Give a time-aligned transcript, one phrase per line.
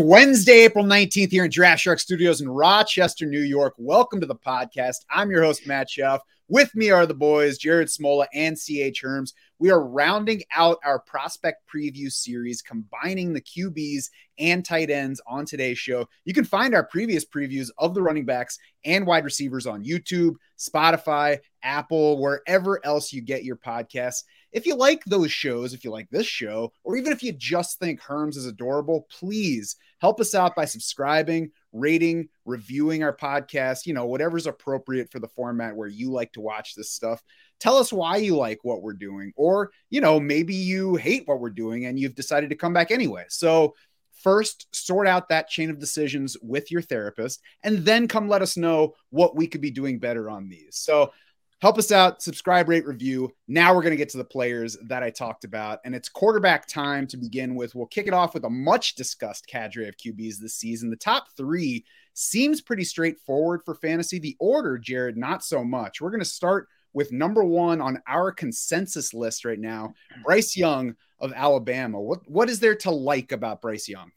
[0.00, 3.74] Wednesday, April 19th here in Draft Shark Studios in Rochester, New York.
[3.76, 5.04] Welcome to the podcast.
[5.10, 6.20] I'm your host, Matt Schauf.
[6.48, 9.34] With me are the boys, Jared Smola and CH Herms.
[9.58, 14.06] We are rounding out our prospect preview series, combining the QBs
[14.38, 16.08] and tight ends on today's show.
[16.24, 20.36] You can find our previous previews of the running backs and wide receivers on YouTube,
[20.58, 24.24] Spotify, Apple, wherever else you get your podcasts.
[24.52, 27.78] If you like those shows, if you like this show, or even if you just
[27.78, 33.94] think Herms is adorable, please help us out by subscribing, rating, reviewing our podcast, you
[33.94, 37.22] know, whatever's appropriate for the format where you like to watch this stuff.
[37.60, 41.40] Tell us why you like what we're doing, or, you know, maybe you hate what
[41.40, 43.24] we're doing and you've decided to come back anyway.
[43.28, 43.74] So,
[44.22, 48.54] first sort out that chain of decisions with your therapist and then come let us
[48.54, 50.76] know what we could be doing better on these.
[50.76, 51.12] So,
[51.60, 53.30] help us out, subscribe, rate, review.
[53.46, 56.66] Now we're going to get to the players that I talked about, and it's quarterback
[56.66, 57.74] time to begin with.
[57.74, 60.90] We'll kick it off with a much discussed cadre of QBs this season.
[60.90, 64.18] The top three seems pretty straightforward for fantasy.
[64.18, 66.00] The order, Jared, not so much.
[66.00, 70.96] We're going to start with number one on our consensus list right now, Bryce Young
[71.20, 72.00] of Alabama.
[72.00, 74.10] What what is there to like about Bryce Young?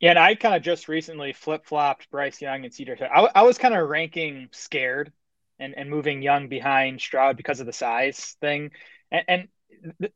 [0.00, 2.96] Yeah, and I kind of just recently flip flopped Bryce Young and Cedar.
[3.14, 5.12] I, I was kind of ranking scared
[5.60, 8.70] and, and moving Young behind Stroud because of the size thing.
[9.12, 9.48] And, and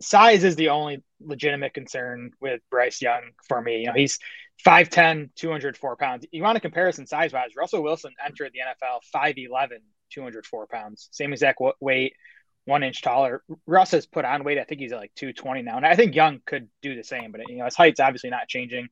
[0.01, 3.81] size is the only legitimate concern with Bryce Young for me.
[3.81, 4.19] You know, he's
[4.67, 6.27] 5'10, 204 pounds.
[6.33, 9.79] You want a comparison size wise, Russell Wilson entered the NFL 5'11,
[10.13, 11.09] 204 pounds.
[11.13, 12.15] Same exact weight,
[12.65, 13.43] one inch taller.
[13.67, 14.59] Russ has put on weight.
[14.59, 15.77] I think he's at like 220 now.
[15.77, 18.49] And I think Young could do the same, but you know, his height's obviously not
[18.49, 18.89] changing.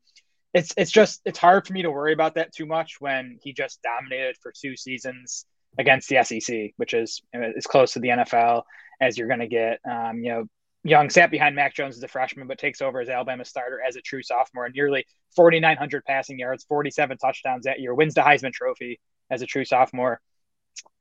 [0.54, 3.54] It's it's just it's hard for me to worry about that too much when he
[3.54, 5.46] just dominated for two seasons
[5.78, 8.62] against the SEC, which is as close to the NFL
[9.00, 9.80] as you're going to get.
[9.88, 10.44] Um, you know,
[10.84, 13.94] Young sat behind Mac Jones as a freshman, but takes over as Alabama starter as
[13.94, 14.68] a true sophomore.
[14.68, 15.06] Nearly
[15.36, 17.94] 4,900 passing yards, 47 touchdowns that year.
[17.94, 18.98] Wins the Heisman Trophy
[19.30, 20.20] as a true sophomore.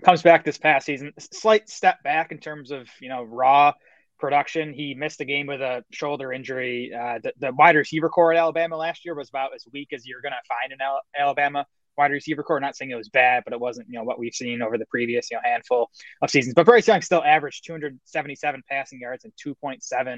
[0.04, 3.74] Comes back this past season, slight step back in terms of you know raw
[4.20, 4.74] production.
[4.74, 6.92] He missed a game with a shoulder injury.
[6.94, 10.06] Uh, the, the, wide receiver corps at Alabama last year was about as weak as
[10.06, 10.78] you're going to find in
[11.20, 11.66] Alabama
[11.98, 12.60] wide receiver corps.
[12.60, 14.86] Not saying it was bad, but it wasn't you know what we've seen over the
[14.86, 15.90] previous you know handful
[16.22, 16.54] of seasons.
[16.54, 20.18] But Bryce Young still averaged 277 passing yards and 2.7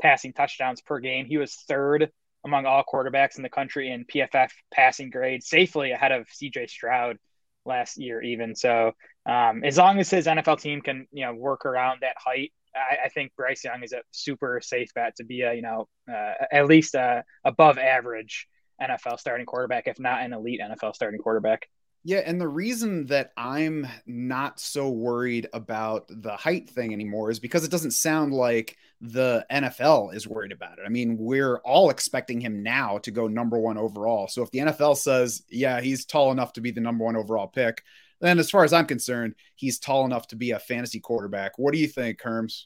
[0.00, 1.26] passing touchdowns per game.
[1.26, 2.10] He was third
[2.44, 7.16] among all quarterbacks in the country in PFF passing grade, safely ahead of CJ Stroud
[7.64, 8.54] last year even.
[8.54, 8.92] So
[9.26, 12.52] um, as long as his NFL team can you know work around that height.
[12.76, 16.32] I, think Bryce Young is a super safe bet to be a you know uh,
[16.50, 18.48] at least a above average
[18.80, 21.68] NFL starting quarterback, if not an elite NFL starting quarterback.
[22.06, 27.40] Yeah, and the reason that I'm not so worried about the height thing anymore is
[27.40, 30.84] because it doesn't sound like the NFL is worried about it.
[30.84, 34.28] I mean, we're all expecting him now to go number one overall.
[34.28, 37.46] So if the NFL says, yeah, he's tall enough to be the number one overall
[37.46, 37.82] pick,
[38.20, 41.58] then as far as I'm concerned, he's tall enough to be a fantasy quarterback.
[41.58, 42.64] What do you think, Herms?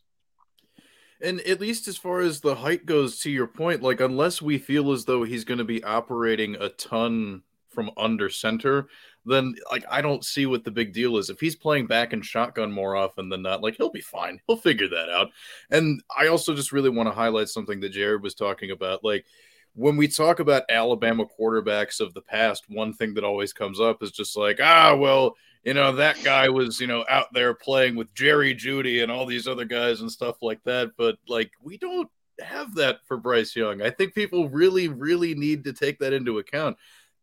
[1.20, 4.58] And at least as far as the height goes, to your point, like unless we
[4.58, 8.88] feel as though he's going to be operating a ton from under center,
[9.24, 11.28] then like I don't see what the big deal is.
[11.30, 14.40] If he's playing back and shotgun more often than not, like he'll be fine.
[14.46, 15.30] He'll figure that out.
[15.70, 19.04] And I also just really want to highlight something that Jared was talking about.
[19.04, 19.26] Like
[19.74, 24.02] when we talk about Alabama quarterbacks of the past, one thing that always comes up
[24.02, 27.96] is just like, ah, well, you know, that guy was, you know, out there playing
[27.96, 30.92] with Jerry Jeudy and all these other guys and stuff like that.
[30.96, 32.08] But like, we don't
[32.40, 33.82] have that for Bryce Young.
[33.82, 36.76] I think people really, really need to take that into account.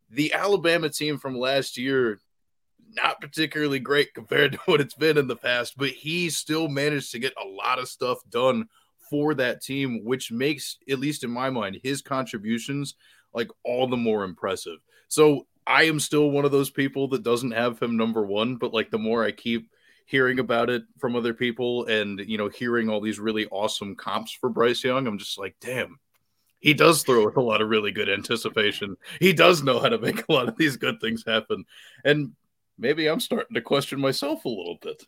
[0.09, 2.19] The Alabama team from last year,
[2.93, 7.11] not particularly great compared to what it's been in the past, but he still managed
[7.11, 8.67] to get a lot of stuff done
[9.09, 12.95] for that team, which makes, at least in my mind, his contributions
[13.33, 14.79] like all the more impressive.
[15.07, 18.73] So I am still one of those people that doesn't have him number one, but
[18.73, 19.69] like the more I keep
[20.05, 24.31] hearing about it from other people and you know hearing all these really awesome comps
[24.31, 25.99] for Bryce Young, I'm just like, damn,
[26.59, 28.97] he does throw with a lot of really good anticipation.
[29.19, 31.65] He does know how to make a lot of these good things happen.
[32.03, 32.33] And
[32.77, 35.03] maybe I'm starting to question myself a little bit.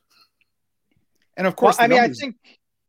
[1.35, 2.17] And of course, well, I mean, numbers...
[2.19, 2.35] I think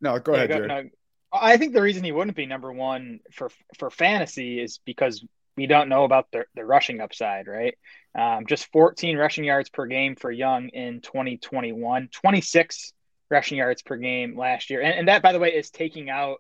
[0.00, 0.60] no, go yeah, ahead.
[0.60, 0.88] Go, no,
[1.32, 5.24] I think the reason he wouldn't be number one for for fantasy is because
[5.56, 7.76] we don't know about the, the rushing upside, right?
[8.16, 12.92] Um, just 14 rushing yards per game for Young in 2021, 26
[13.28, 14.80] rushing yards per game last year.
[14.80, 16.38] And, and that, by the way, is taking out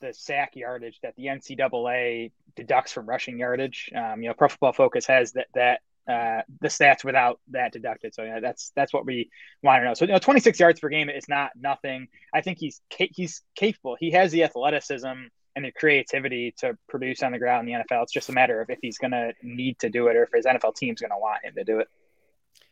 [0.00, 3.90] the sack yardage that the NCAA deducts from rushing yardage.
[3.94, 8.14] Um, you know, Pro Football Focus has that that uh, the stats without that deducted.
[8.14, 9.30] So that's that's what we
[9.62, 9.94] want to know.
[9.94, 12.08] So you know, 26 yards per game is not nothing.
[12.34, 13.96] I think he's he's capable.
[13.98, 15.06] He has the athleticism
[15.54, 18.04] and the creativity to produce on the ground in the NFL.
[18.04, 20.30] It's just a matter of if he's going to need to do it or if
[20.32, 21.88] his NFL team's going to want him to do it.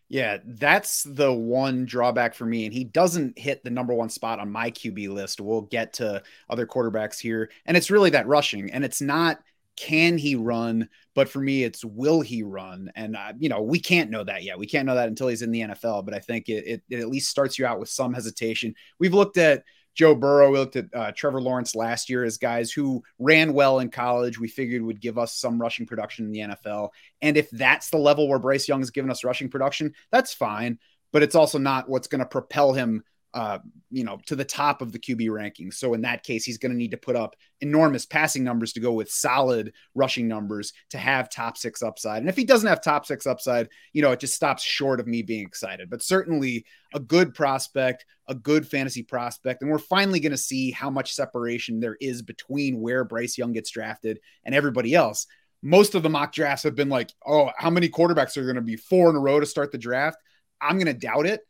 [0.09, 2.65] Yeah, that's the one drawback for me.
[2.65, 5.41] And he doesn't hit the number one spot on my QB list.
[5.41, 7.50] We'll get to other quarterbacks here.
[7.65, 8.73] And it's really that rushing.
[8.73, 9.41] And it's not
[9.77, 10.88] can he run,
[11.20, 12.90] but for me, it's will he run?
[12.94, 14.58] And, uh, you know, we can't know that yet.
[14.58, 16.06] We can't know that until he's in the NFL.
[16.06, 18.75] But I think it, it, it at least starts you out with some hesitation.
[18.99, 19.64] We've looked at
[19.94, 20.50] Joe Burrow.
[20.50, 24.40] We looked at uh, Trevor Lawrence last year as guys who ran well in college.
[24.40, 26.88] We figured would give us some rushing production in the NFL.
[27.20, 30.78] And if that's the level where Bryce Young has given us rushing production, that's fine.
[31.12, 33.59] But it's also not what's going to propel him uh,
[33.91, 35.75] you know, to the top of the QB rankings.
[35.75, 38.81] So in that case, he's going to need to put up enormous passing numbers to
[38.81, 42.23] go with solid rushing numbers to have top six upside.
[42.23, 45.06] And if he doesn't have top six upside, you know, it just stops short of
[45.06, 45.91] me being excited.
[45.91, 49.62] But certainly a good prospect, a good fantasy prospect.
[49.62, 53.53] And we're finally going to see how much separation there is between where Bryce Young
[53.53, 55.27] gets drafted and everybody else.
[55.62, 58.62] Most of the mock drafts have been like, oh, how many quarterbacks are going to
[58.62, 60.17] be four in a row to start the draft?
[60.61, 61.43] I'm going to doubt it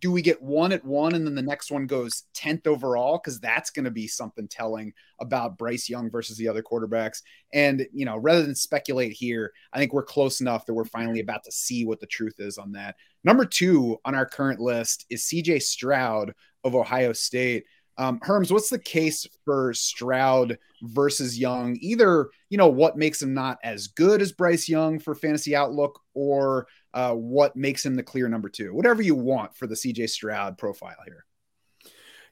[0.00, 3.18] do we get one at one and then the next one goes 10th overall?
[3.18, 7.22] Because that's going to be something telling about Bryce Young versus the other quarterbacks.
[7.54, 11.20] And, you know, rather than speculate here, I think we're close enough that we're finally
[11.20, 12.96] about to see what the truth is on that.
[13.24, 16.34] Number two on our current list is CJ Stroud
[16.64, 17.64] of Ohio State.
[17.98, 21.76] Um, Herms, what's the case for Stroud versus Young?
[21.80, 26.00] Either, you know, what makes him not as good as Bryce Young for fantasy outlook
[26.14, 28.74] or uh, what makes him the clear number two.
[28.74, 31.24] Whatever you want for the CJ Stroud profile here.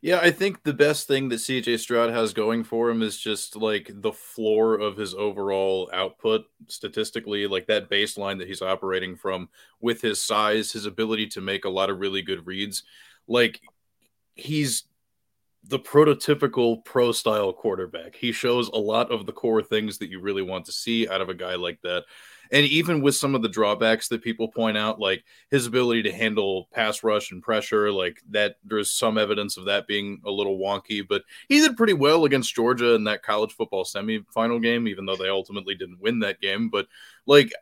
[0.03, 3.55] Yeah, I think the best thing that CJ Stroud has going for him is just
[3.55, 9.51] like the floor of his overall output statistically, like that baseline that he's operating from
[9.79, 12.83] with his size, his ability to make a lot of really good reads.
[13.29, 13.61] Like
[14.35, 14.85] he's
[15.65, 18.17] the prototypical pro style quarterback.
[18.17, 21.21] He shows a lot of the core things that you really want to see out
[21.21, 22.05] of a guy like that.
[22.53, 26.12] And even with some of the drawbacks that people point out, like his ability to
[26.12, 30.59] handle pass rush and pressure, like that, there's some evidence of that being a little
[30.59, 31.07] wonky.
[31.07, 35.17] But he did pretty well against Georgia in that college football semifinal game, even though
[35.17, 36.71] they ultimately didn't win that game.
[36.71, 36.89] But
[37.27, 37.53] like,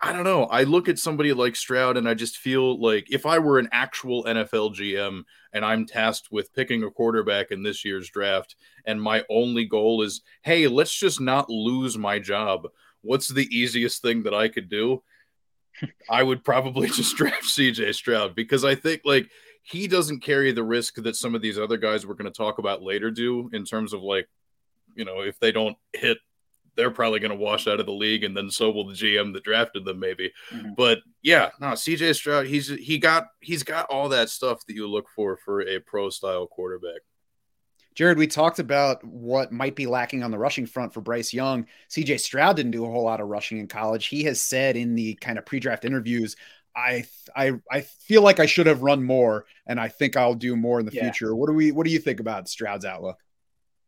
[0.00, 0.44] I don't know.
[0.44, 3.68] I look at somebody like Stroud and I just feel like if I were an
[3.72, 5.22] actual NFL GM
[5.54, 10.02] and I'm tasked with picking a quarterback in this year's draft, and my only goal
[10.02, 12.68] is, hey, let's just not lose my job.
[13.00, 15.02] What's the easiest thing that I could do?
[16.10, 19.30] I would probably just draft CJ Stroud because I think like
[19.62, 22.58] he doesn't carry the risk that some of these other guys we're going to talk
[22.58, 24.28] about later do in terms of like,
[24.94, 26.18] you know, if they don't hit
[26.76, 29.32] they're probably going to wash out of the league, and then so will the GM
[29.32, 30.32] that drafted them, maybe.
[30.50, 30.74] Mm-hmm.
[30.76, 34.86] But yeah, no, CJ Stroud, he's he got he's got all that stuff that you
[34.86, 37.00] look for for a pro style quarterback.
[37.94, 41.66] Jared, we talked about what might be lacking on the rushing front for Bryce Young.
[41.90, 44.06] CJ Stroud didn't do a whole lot of rushing in college.
[44.06, 46.36] He has said in the kind of pre-draft interviews,
[46.76, 50.56] I I I feel like I should have run more, and I think I'll do
[50.56, 51.04] more in the yeah.
[51.04, 51.34] future.
[51.34, 53.18] What do we What do you think about Stroud's outlook?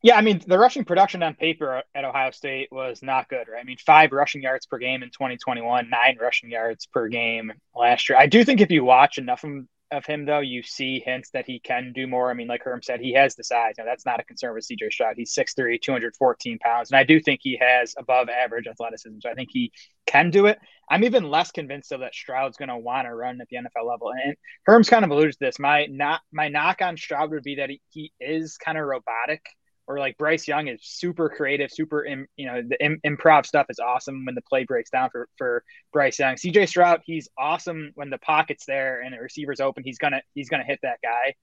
[0.03, 3.61] Yeah, I mean, the rushing production on paper at Ohio State was not good, right?
[3.61, 8.09] I mean, five rushing yards per game in 2021, nine rushing yards per game last
[8.09, 8.17] year.
[8.17, 9.45] I do think if you watch enough
[9.91, 12.31] of him, though, you see hints that he can do more.
[12.31, 13.75] I mean, like Herm said, he has the size.
[13.77, 15.15] Now, that's not a concern with CJ Stroud.
[15.17, 16.93] He's 6'3, 214 pounds.
[16.93, 19.19] And I do think he has above average athleticism.
[19.21, 19.73] So I think he
[20.07, 20.61] can do it.
[20.89, 23.89] I'm even less convinced of that Stroud's going to want to run at the NFL
[23.89, 24.13] level.
[24.13, 25.59] And Herm's kind of alluded to this.
[25.59, 29.43] My not my knock on Stroud would be that he, he is kind of robotic
[29.89, 33.67] or like Bryce Young is super creative, super Im, you know the Im, improv stuff
[33.71, 36.37] is awesome when the play breaks down for for Bryce Young.
[36.37, 39.83] CJ Stroud, he's awesome when the pocket's there and the receiver's open.
[39.83, 41.35] He's gonna he's gonna hit that guy.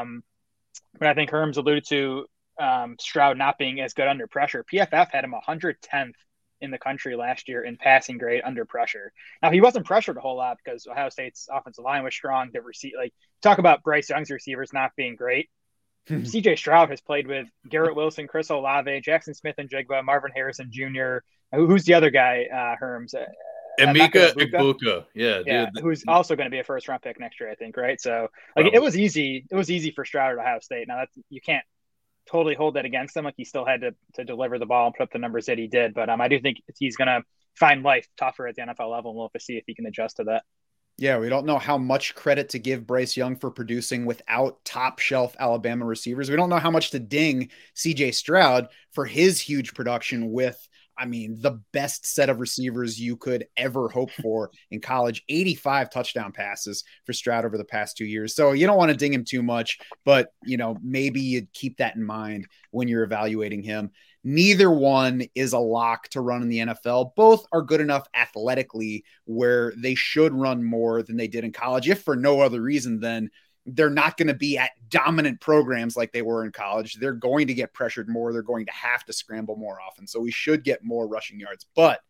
[0.00, 0.24] Um,
[0.98, 2.24] but I think Herms alluded to
[2.58, 4.64] um, Stroud not being as good under pressure.
[4.72, 6.14] PFF had him 110th
[6.60, 9.12] in the country last year in passing grade under pressure.
[9.42, 12.48] Now he wasn't pressured a whole lot because Ohio State's offensive line was strong.
[12.52, 13.12] The receive like
[13.42, 15.50] talk about Bryce Young's receivers not being great.
[16.08, 21.18] CJ Stroud has played with Garrett Wilson, Chris Olave, Jackson Smith-Njigba, Marvin Harrison Jr.
[21.52, 23.14] Who's the other guy, uh, Herms?
[23.14, 23.26] Uh,
[23.78, 25.06] Emeka Egbuka.
[25.14, 25.82] Yeah, yeah, dude.
[25.82, 28.00] who's also going to be a first round pick next year, I think, right?
[28.00, 29.46] So, like, it was easy.
[29.50, 30.86] It was easy for Stroud at Ohio State.
[30.88, 31.64] Now, that's you can't
[32.30, 33.24] totally hold that against him.
[33.24, 35.58] Like, he still had to to deliver the ball and put up the numbers that
[35.58, 35.94] he did.
[35.94, 37.22] But um, I do think he's going to
[37.56, 39.86] find life tougher at the NFL level, and we'll have to see if he can
[39.86, 40.44] adjust to that.
[40.96, 45.00] Yeah, we don't know how much credit to give Bryce Young for producing without top
[45.00, 46.30] shelf Alabama receivers.
[46.30, 50.56] We don't know how much to ding CJ Stroud for his huge production with
[50.96, 55.22] I mean, the best set of receivers you could ever hope for in college.
[55.28, 58.34] 85 touchdown passes for Stroud over the past two years.
[58.34, 61.78] So you don't want to ding him too much, but you know, maybe you keep
[61.78, 63.90] that in mind when you're evaluating him.
[64.24, 67.14] Neither one is a lock to run in the NFL.
[67.14, 71.88] Both are good enough athletically where they should run more than they did in college,
[71.88, 73.30] if for no other reason than
[73.66, 76.94] they're not going to be at dominant programs like they were in college.
[76.94, 78.32] They're going to get pressured more.
[78.32, 80.06] They're going to have to scramble more often.
[80.06, 81.66] So we should get more rushing yards.
[81.74, 82.00] But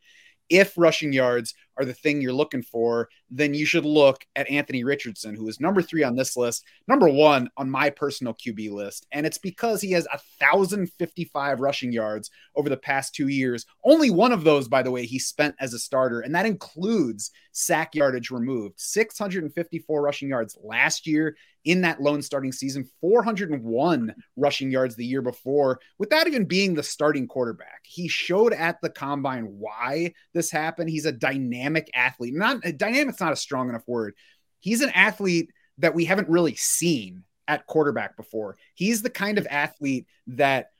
[0.49, 4.85] if rushing yards are the thing you're looking for, then you should look at Anthony
[4.85, 9.07] Richardson, who is number three on this list, number one on my personal QB list.
[9.13, 10.07] And it's because he has
[10.41, 13.67] 1,055 rushing yards over the past two years.
[13.85, 17.31] Only one of those, by the way, he spent as a starter, and that includes
[17.53, 24.71] sack yardage removed 654 rushing yards last year in that lone starting season, 401 rushing
[24.71, 27.81] yards the year before, without even being the starting quarterback.
[27.85, 30.91] He showed at the combine why this happened.
[30.91, 32.35] He's a dynamic athlete.
[32.35, 34.15] Not dynamic's not a strong enough word.
[34.61, 38.57] He's an athlete that we haven't really seen at quarterback before.
[38.75, 40.71] He's the kind of athlete that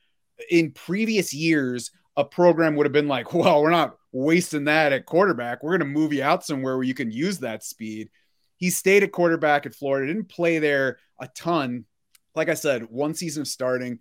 [0.49, 5.05] in previous years a program would have been like, well, we're not wasting that at
[5.05, 5.61] quarterback.
[5.61, 8.09] We're going to move you out somewhere where you can use that speed.
[8.57, 11.85] He stayed at quarterback at Florida, didn't play there a ton.
[12.35, 13.99] Like I said, one season of starting,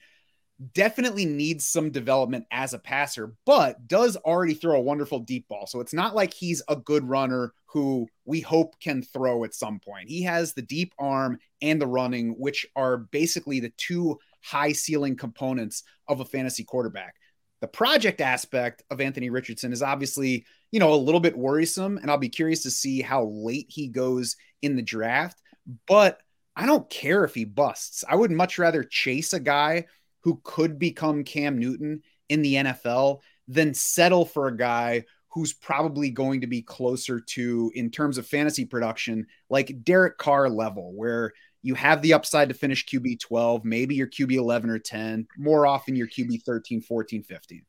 [0.72, 5.66] definitely needs some development as a passer, but does already throw a wonderful deep ball.
[5.66, 9.80] So it's not like he's a good runner who we hope can throw at some
[9.80, 10.08] point.
[10.08, 15.16] He has the deep arm and the running, which are basically the two high ceiling
[15.16, 17.16] components of a fantasy quarterback.
[17.60, 22.10] The project aspect of Anthony Richardson is obviously, you know, a little bit worrisome, and
[22.10, 25.40] I'll be curious to see how late he goes in the draft.
[25.86, 26.20] But
[26.56, 28.04] I don't care if he busts.
[28.08, 29.86] I would much rather chase a guy
[30.20, 36.10] who could become Cam Newton in the NFL than settle for a guy who's probably
[36.10, 41.32] going to be closer to, in terms of fantasy production, like Derek Carr level, where
[41.64, 45.66] you have the upside to finish QB 12, maybe your QB 11 or 10, more
[45.66, 47.62] often your QB 13, 14, 15.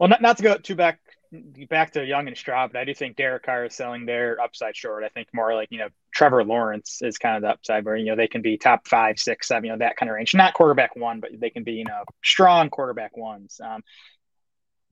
[0.00, 0.98] Well, not, not to go too back
[1.70, 4.76] back to Young and Stroud, but I do think Derek Carr is selling their upside
[4.76, 5.04] short.
[5.04, 8.06] I think more like, you know, Trevor Lawrence is kind of the upside where, you
[8.06, 10.34] know, they can be top five, six, seven, you know, that kind of range.
[10.34, 13.60] Not quarterback one, but they can be, you know, strong quarterback ones.
[13.62, 13.82] Um,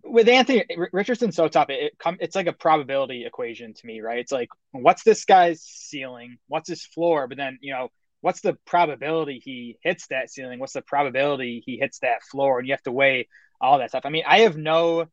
[0.04, 1.70] with Anthony Richardson so tough.
[1.70, 4.18] It, it come it's like a probability equation to me, right?
[4.18, 6.38] It's like what's this guy's ceiling?
[6.48, 7.28] What's his floor?
[7.28, 7.88] But then you know
[8.20, 10.58] what's the probability he hits that ceiling?
[10.58, 12.58] What's the probability he hits that floor?
[12.58, 13.28] And you have to weigh
[13.60, 14.04] all that stuff.
[14.04, 15.06] I mean, I have no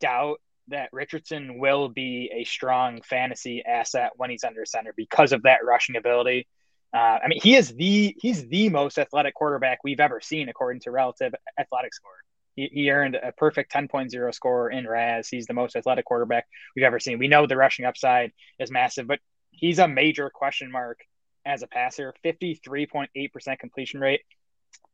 [0.00, 5.42] doubt that Richardson will be a strong fantasy asset when he's under center because of
[5.44, 6.48] that rushing ability.
[6.94, 10.80] Uh, I mean, he is the he's the most athletic quarterback we've ever seen according
[10.82, 12.12] to relative athletic score.
[12.56, 15.28] He, he earned a perfect 10.0 score in RAS.
[15.28, 17.18] He's the most athletic quarterback we've ever seen.
[17.18, 19.20] We know the rushing upside is massive, but
[19.50, 21.00] he's a major question mark
[21.44, 22.14] as a passer.
[22.24, 24.22] 53.8% completion rate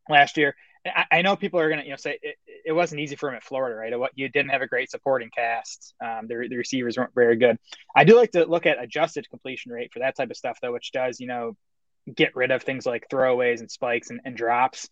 [0.09, 0.55] last year.
[0.85, 3.29] I, I know people are going to you know say it, it, wasn't easy for
[3.29, 3.99] him at Florida, right?
[3.99, 5.95] What you didn't have a great supporting cast.
[6.05, 7.57] Um, the, the receivers weren't very good.
[7.95, 10.73] I do like to look at adjusted completion rate for that type of stuff, though,
[10.73, 11.57] which does you know
[12.13, 14.89] get rid of things like throwaways and spikes and, and drops.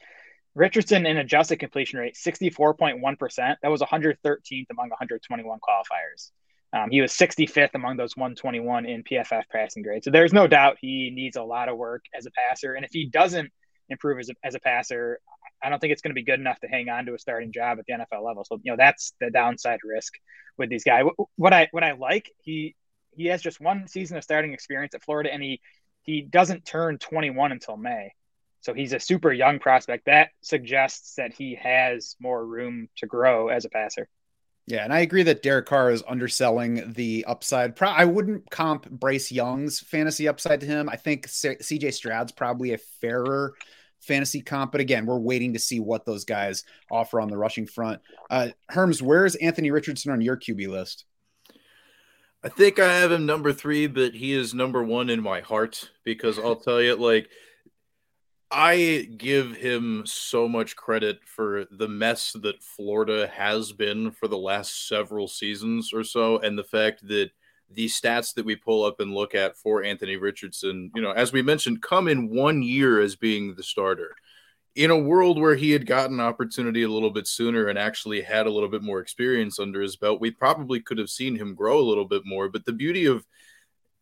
[0.55, 3.57] Richardson in adjusted completion rate, 64.1%.
[3.63, 6.31] That was 113th among 121 qualifiers.
[6.73, 10.05] Um, he was 65th among those 121 in PFF passing grade.
[10.05, 12.75] So there's no doubt he needs a lot of work as a passer.
[12.75, 13.51] And if he doesn't
[13.89, 15.21] improve as a, as a passer,
[15.63, 17.53] I don't think it's going to be good enough to hang on to a starting
[17.53, 18.45] job at the NFL level.
[18.45, 20.15] So you know that's the downside risk
[20.57, 21.05] with these guys.
[21.37, 22.77] What I what I like he
[23.17, 25.61] he has just one season of starting experience at Florida, and he
[26.03, 28.13] he doesn't turn 21 until May.
[28.61, 30.07] So he's a super young prospect.
[30.07, 34.09] That suggests that he has more room to grow as a passer.
[34.67, 37.75] Yeah, and I agree that Derek Carr is underselling the upside.
[37.75, 40.89] Pro- I wouldn't comp Bryce Young's fantasy upside to him.
[40.89, 43.55] I think C- CJ Stroud's probably a fairer
[44.01, 47.67] fantasy comp, but again, we're waiting to see what those guys offer on the rushing
[47.67, 48.01] front.
[48.31, 51.05] Uh, Herms, where's Anthony Richardson on your QB list?
[52.43, 55.91] I think I have him number three, but he is number one in my heart
[56.05, 57.29] because I'll tell you, like
[58.53, 64.39] I give him so much credit for the mess that Florida has been for the
[64.39, 67.31] last several seasons or so, and the fact that
[67.71, 71.33] the stats that we pull up and look at for Anthony Richardson, you know, as
[71.33, 74.17] we mentioned, come in one year as being the starter.
[74.77, 78.47] In a world where he had gotten opportunity a little bit sooner and actually had
[78.47, 81.79] a little bit more experience under his belt, we probably could have seen him grow
[81.79, 82.49] a little bit more.
[82.49, 83.27] But the beauty of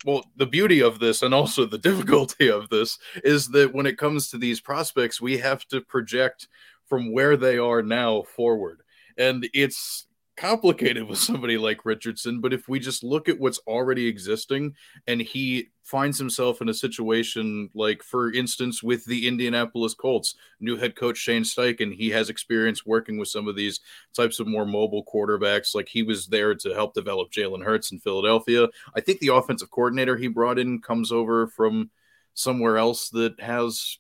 [0.04, 3.98] well, the beauty of this and also the difficulty of this is that when it
[3.98, 6.48] comes to these prospects, we have to project
[6.86, 8.82] from where they are now forward.
[9.16, 10.06] And it's
[10.38, 14.74] complicated with somebody like Richardson, but if we just look at what's already existing
[15.06, 20.76] and he finds himself in a situation like, for instance, with the Indianapolis Colts, new
[20.76, 23.80] head coach Shane Steichen, he has experience working with some of these
[24.14, 25.74] types of more mobile quarterbacks.
[25.74, 28.68] Like he was there to help develop Jalen Hurts in Philadelphia.
[28.94, 31.90] I think the offensive coordinator he brought in comes over from
[32.34, 33.98] somewhere else that has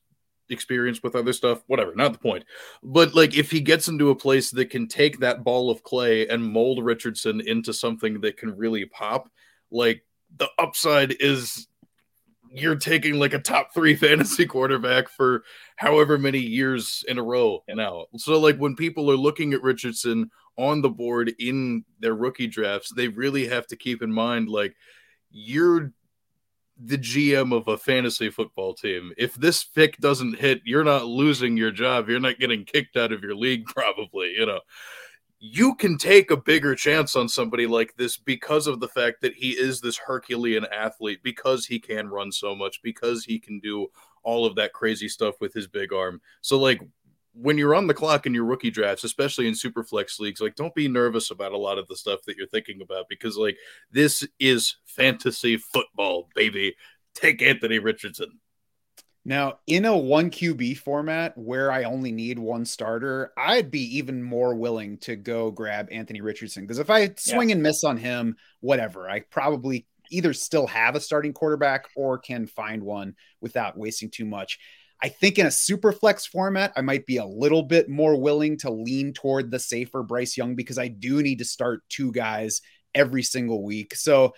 [0.50, 2.44] experience with other stuff, whatever, not the point.
[2.82, 6.26] But like if he gets into a place that can take that ball of clay
[6.28, 9.28] and mold Richardson into something that can really pop,
[9.70, 10.04] like
[10.36, 11.68] the upside is
[12.50, 15.44] you're taking like a top three fantasy quarterback for
[15.76, 18.06] however many years in a row now.
[18.16, 22.92] So like when people are looking at Richardson on the board in their rookie drafts,
[22.92, 24.74] they really have to keep in mind like
[25.30, 25.92] you're
[26.78, 29.12] the GM of a fantasy football team.
[29.16, 32.08] If this pick doesn't hit, you're not losing your job.
[32.08, 34.34] You're not getting kicked out of your league, probably.
[34.36, 34.60] You know,
[35.40, 39.34] you can take a bigger chance on somebody like this because of the fact that
[39.34, 43.88] he is this Herculean athlete, because he can run so much, because he can do
[44.22, 46.20] all of that crazy stuff with his big arm.
[46.40, 46.82] So, like,
[47.40, 50.56] when you're on the clock in your rookie drafts, especially in super flex leagues, like
[50.56, 53.56] don't be nervous about a lot of the stuff that you're thinking about because like
[53.92, 56.74] this is fantasy football, baby.
[57.14, 58.40] Take Anthony Richardson.
[59.24, 64.22] Now, in a one QB format where I only need one starter, I'd be even
[64.22, 67.56] more willing to go grab Anthony Richardson because if I swing yeah.
[67.56, 72.46] and miss on him, whatever, I probably either still have a starting quarterback or can
[72.46, 74.58] find one without wasting too much.
[75.02, 78.56] I think in a super flex format, I might be a little bit more willing
[78.58, 82.60] to lean toward the safer Bryce Young because I do need to start two guys
[82.94, 83.94] every single week.
[83.94, 84.34] So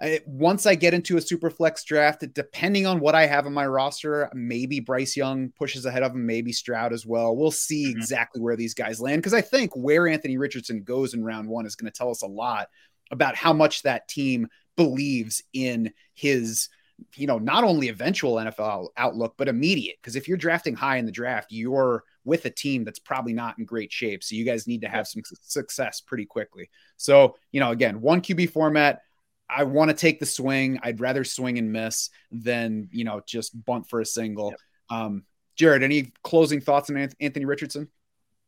[0.00, 3.52] uh, once I get into a super flex draft, depending on what I have in
[3.52, 7.36] my roster, maybe Bryce Young pushes ahead of him, maybe Stroud as well.
[7.36, 7.98] We'll see mm-hmm.
[7.98, 11.66] exactly where these guys land because I think where Anthony Richardson goes in round one
[11.66, 12.68] is going to tell us a lot
[13.10, 16.68] about how much that team believes in his
[17.16, 19.96] you know, not only eventual NFL outlook, but immediate.
[20.00, 23.58] Because if you're drafting high in the draft, you're with a team that's probably not
[23.58, 24.22] in great shape.
[24.22, 26.70] So you guys need to have some success pretty quickly.
[26.96, 29.02] So, you know, again, one QB format.
[29.48, 30.80] I want to take the swing.
[30.82, 34.50] I'd rather swing and miss than, you know, just bunt for a single.
[34.50, 34.98] Yep.
[34.98, 35.24] Um,
[35.56, 37.88] Jared, any closing thoughts on Anthony Richardson?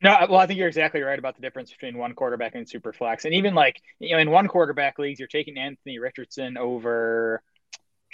[0.02, 2.92] No, well, I think you're exactly right about the difference between one quarterback and super
[2.92, 3.24] flex.
[3.24, 7.42] And even like, you know, in one quarterback leagues, you're taking Anthony Richardson over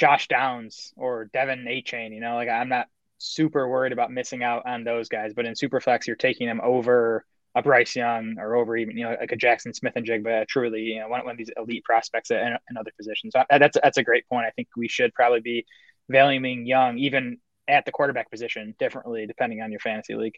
[0.02, 2.12] Josh Downs or De'Von Achane.
[2.12, 2.88] You know, like I'm not
[3.18, 7.24] super worried about missing out on those guys, but in Superflex, you're taking them over
[7.54, 10.48] a Bryce Young or over even you know like a Jackson Smith-Njigba.
[10.48, 13.32] Truly, you know, one, one of these elite prospects in, in other positions.
[13.32, 14.44] So uh, that's that's a great point.
[14.44, 15.66] I think we should probably be
[16.10, 17.38] valuing Young even
[17.68, 20.34] at the quarterback position differently depending on your fantasy league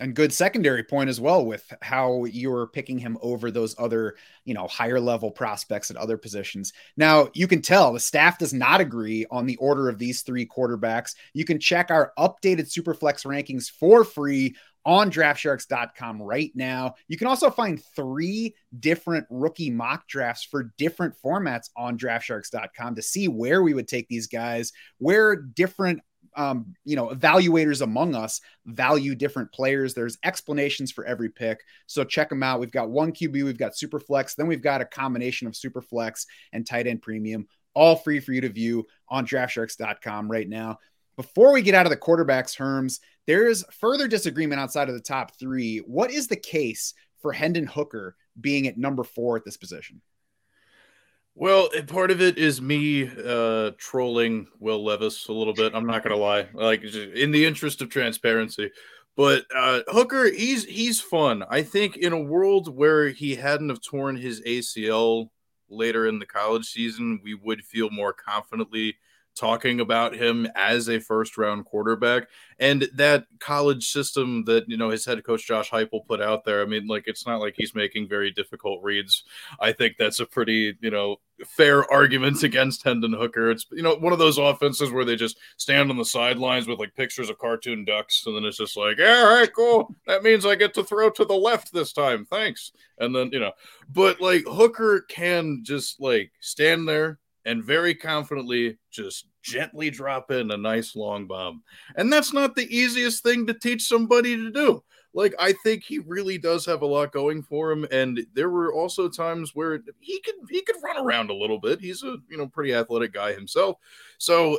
[0.00, 4.54] and good secondary point as well with how you're picking him over those other you
[4.54, 8.80] know higher level prospects at other positions now you can tell the staff does not
[8.80, 13.70] agree on the order of these three quarterbacks you can check our updated superflex rankings
[13.70, 14.54] for free
[14.88, 16.94] on draftsharks.com right now.
[17.08, 23.02] You can also find three different rookie mock drafts for different formats on draftsharks.com to
[23.02, 26.00] see where we would take these guys, where different
[26.36, 29.94] um, you know, evaluators among us value different players.
[29.94, 31.60] There's explanations for every pick.
[31.86, 32.60] So check them out.
[32.60, 35.82] We've got one QB, we've got super flex, then we've got a combination of super
[35.82, 40.78] flex and tight end premium, all free for you to view on draftsharks.com right now.
[41.16, 45.00] Before we get out of the quarterbacks, Herms, there is further disagreement outside of the
[45.00, 45.78] top three.
[45.78, 50.00] What is the case for Hendon Hooker being at number four at this position?
[51.40, 55.72] Well, part of it is me uh, trolling Will Levis a little bit.
[55.72, 58.72] I'm not gonna lie, like in the interest of transparency.
[59.16, 61.44] But uh, Hooker, he's he's fun.
[61.48, 65.30] I think in a world where he hadn't have torn his ACL
[65.70, 68.96] later in the college season, we would feel more confidently
[69.38, 74.90] talking about him as a first round quarterback and that college system that you know
[74.90, 76.60] his head coach Josh Heupel put out there.
[76.60, 79.24] I mean, like it's not like he's making very difficult reads.
[79.60, 83.50] I think that's a pretty you know fair argument against Hendon Hooker.
[83.50, 86.80] It's you know one of those offenses where they just stand on the sidelines with
[86.80, 89.94] like pictures of cartoon ducks, and then it's just like, yeah, all right, cool.
[90.06, 92.24] That means I get to throw to the left this time.
[92.24, 92.72] Thanks.
[92.98, 93.52] And then you know,
[93.88, 100.50] but like Hooker can just like stand there and very confidently just gently drop in
[100.50, 101.62] a nice long bomb.
[101.96, 104.84] And that's not the easiest thing to teach somebody to do.
[105.14, 108.74] Like I think he really does have a lot going for him and there were
[108.74, 111.80] also times where he could he could run around a little bit.
[111.80, 113.78] He's a, you know, pretty athletic guy himself.
[114.18, 114.58] So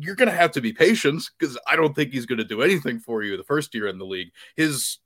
[0.00, 3.22] you're to have to be patient because I don't think he's to do anything for
[3.22, 4.32] you the first year in the league.
[4.56, 4.98] His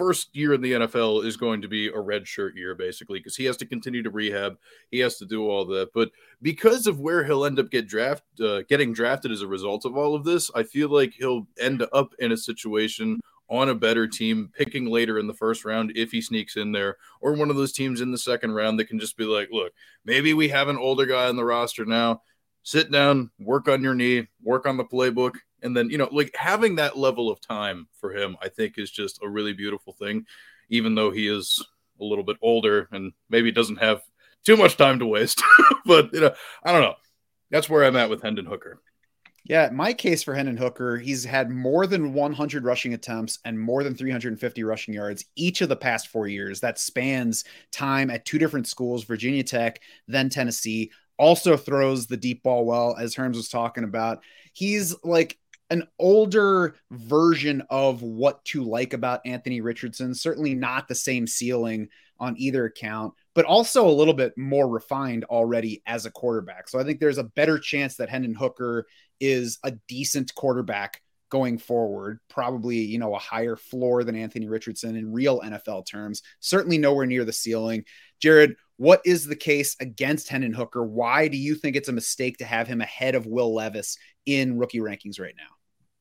[0.00, 3.36] first year in the NFL is going to be a red shirt year, basically, because
[3.36, 4.56] he has to continue to rehab.
[4.90, 5.92] He has to do all that.
[5.92, 6.10] But
[6.40, 9.98] because of where he'll end up get draft, uh, getting drafted as a result of
[9.98, 14.06] all of this, I feel like he'll end up in a situation on a better
[14.06, 17.56] team, picking later in the first round if he sneaks in there, or one of
[17.56, 19.70] those teams in the second round that can just be like, look,
[20.06, 22.22] maybe we have an older guy on the roster now.
[22.62, 26.34] Sit down, work on your knee, work on the playbook, and then, you know, like
[26.34, 30.26] having that level of time for him, I think is just a really beautiful thing,
[30.68, 31.64] even though he is
[32.00, 34.02] a little bit older and maybe doesn't have
[34.44, 35.42] too much time to waste.
[35.84, 36.32] but, you know,
[36.64, 36.94] I don't know.
[37.50, 38.80] That's where I'm at with Hendon Hooker.
[39.44, 43.82] Yeah, my case for Hendon Hooker, he's had more than 100 rushing attempts and more
[43.82, 46.60] than 350 rushing yards each of the past four years.
[46.60, 50.90] That spans time at two different schools, Virginia Tech, then Tennessee.
[51.18, 54.22] Also throws the deep ball well, as Herms was talking about.
[54.52, 55.38] He's like
[55.70, 60.14] an older version of what to like about Anthony Richardson.
[60.14, 65.24] Certainly not the same ceiling on either account, but also a little bit more refined
[65.24, 66.68] already as a quarterback.
[66.68, 68.86] So I think there's a better chance that Hendon Hooker
[69.20, 74.96] is a decent quarterback going forward, probably, you know, a higher floor than Anthony Richardson
[74.96, 77.84] in real NFL terms, certainly nowhere near the ceiling.
[78.20, 80.84] Jared, what is the case against Hendon Hooker?
[80.84, 84.58] Why do you think it's a mistake to have him ahead of Will Levis in
[84.58, 85.59] rookie rankings right now?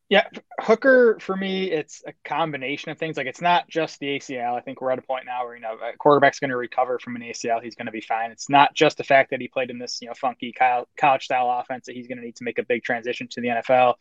[0.09, 0.27] Yeah,
[0.59, 3.15] Hooker for me, it's a combination of things.
[3.15, 4.55] Like it's not just the ACL.
[4.55, 6.97] I think we're at a point now where you know a quarterback's going to recover
[6.97, 7.61] from an ACL.
[7.61, 8.31] He's going to be fine.
[8.31, 11.51] It's not just the fact that he played in this you know funky college style
[11.59, 13.95] offense that he's going to need to make a big transition to the NFL.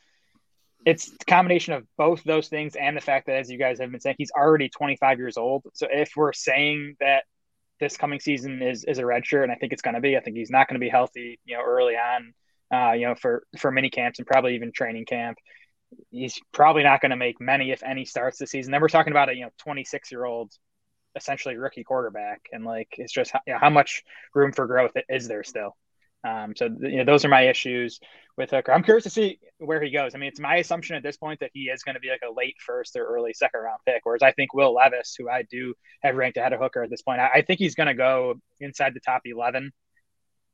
[0.87, 3.90] It's a combination of both those things and the fact that, as you guys have
[3.90, 5.64] been saying, he's already 25 years old.
[5.75, 7.25] So if we're saying that
[7.81, 10.16] this coming season is is a red shirt, and I think it's going to be,
[10.16, 12.33] I think he's not going to be healthy, you know, early on,
[12.73, 15.37] uh, you know, for for mini camps and probably even training camp
[16.11, 18.72] he's probably not going to make many, if any, starts this season.
[18.72, 20.53] Then we're talking about a you know 26 year old,
[21.16, 24.03] essentially rookie quarterback, and like it's just you know, how much
[24.35, 25.77] room for growth is there still.
[26.24, 28.01] Um, so you know those are my issues
[28.37, 28.72] with Hooker.
[28.72, 30.14] I'm curious to see where he goes.
[30.14, 32.22] I mean, it's my assumption at this point that he is going to be like
[32.29, 34.01] a late first or early second round pick.
[34.05, 37.03] Whereas I think Will Levis, who I do have ranked ahead of Hooker at this
[37.03, 39.72] point, I, I think he's going to go inside the top 11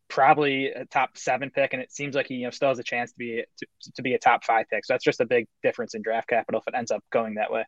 [0.08, 2.84] probably a top seven pick, and it seems like he you know still has a
[2.84, 4.84] chance to be to, to be a top five pick.
[4.84, 7.50] So that's just a big difference in draft capital if it ends up going that
[7.50, 7.64] way.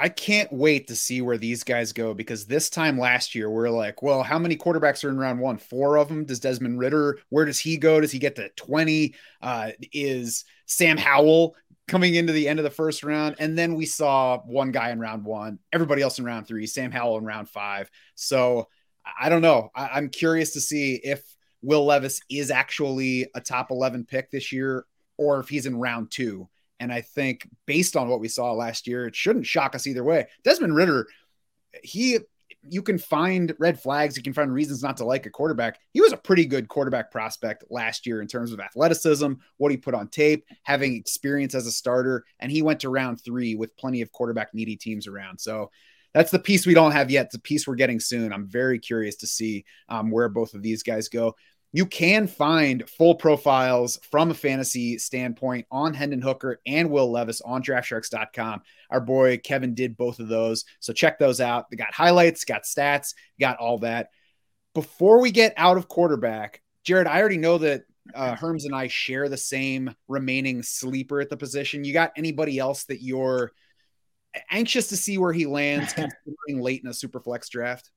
[0.00, 3.68] I can't wait to see where these guys go because this time last year we're
[3.68, 5.58] like, well, how many quarterbacks are in round one?
[5.58, 6.24] Four of them.
[6.24, 7.18] Does Desmond Ridder?
[7.30, 8.00] Where does he go?
[8.00, 9.16] Does he get to twenty?
[9.42, 11.56] Uh, is Sam Howell
[11.88, 13.36] coming into the end of the first round?
[13.40, 16.92] And then we saw one guy in round one, everybody else in round three, Sam
[16.92, 17.90] Howell in round five.
[18.14, 18.68] So
[19.18, 19.70] I don't know.
[19.74, 21.24] I, I'm curious to see if
[21.62, 26.10] Will Levis is actually a top 11 pick this year or if he's in round
[26.10, 26.48] two.
[26.80, 30.04] And I think based on what we saw last year, it shouldn't shock us either
[30.04, 30.28] way.
[30.44, 31.08] Desmond Ridder,
[31.82, 32.18] he
[32.62, 35.78] you can find red flags, you can find reasons not to like a quarterback.
[35.92, 39.76] He was a pretty good quarterback prospect last year in terms of athleticism, what he
[39.76, 43.76] put on tape, having experience as a starter, and he went to round 3 with
[43.76, 45.38] plenty of quarterback needy teams around.
[45.38, 45.70] So
[46.14, 47.26] that's the piece we don't have yet.
[47.26, 48.32] It's a piece we're getting soon.
[48.32, 51.34] I'm very curious to see um, where both of these guys go.
[51.72, 57.42] You can find full profiles from a fantasy standpoint on Hendon Hooker and Will Levis
[57.42, 58.62] on draftsharks.com.
[58.90, 60.64] Our boy Kevin did both of those.
[60.80, 61.66] So check those out.
[61.70, 64.08] They got highlights, got stats, got all that.
[64.74, 67.82] Before we get out of quarterback, Jared, I already know that
[68.14, 71.84] uh, Herms and I share the same remaining sleeper at the position.
[71.84, 73.52] You got anybody else that you're–
[74.50, 77.90] anxious to see where he lands considering late in a super flex draft?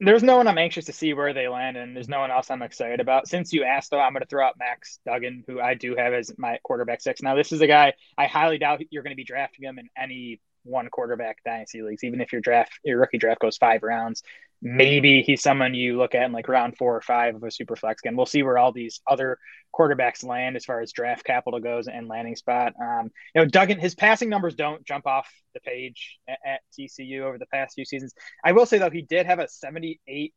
[0.00, 2.50] There's no one I'm anxious to see where they land, and there's no one else
[2.50, 3.26] I'm excited about.
[3.26, 6.12] Since you asked, though, I'm going to throw out Max Duggan, who I do have
[6.12, 7.20] as my quarterback six.
[7.20, 9.88] Now, this is a guy I highly doubt you're going to be drafting him in
[9.96, 14.22] any one quarterback dynasty leagues, even if your draft, your rookie draft goes five rounds
[14.60, 17.76] maybe he's someone you look at in like round four or five of a super
[17.76, 18.16] flex game.
[18.16, 19.38] We'll see where all these other
[19.74, 22.72] quarterbacks land as far as draft capital goes and landing spot.
[22.80, 27.20] Um, you know, Duggan, his passing numbers don't jump off the page at, at, TCU
[27.20, 28.14] over the past few seasons.
[28.44, 30.30] I will say though, he did have a 78%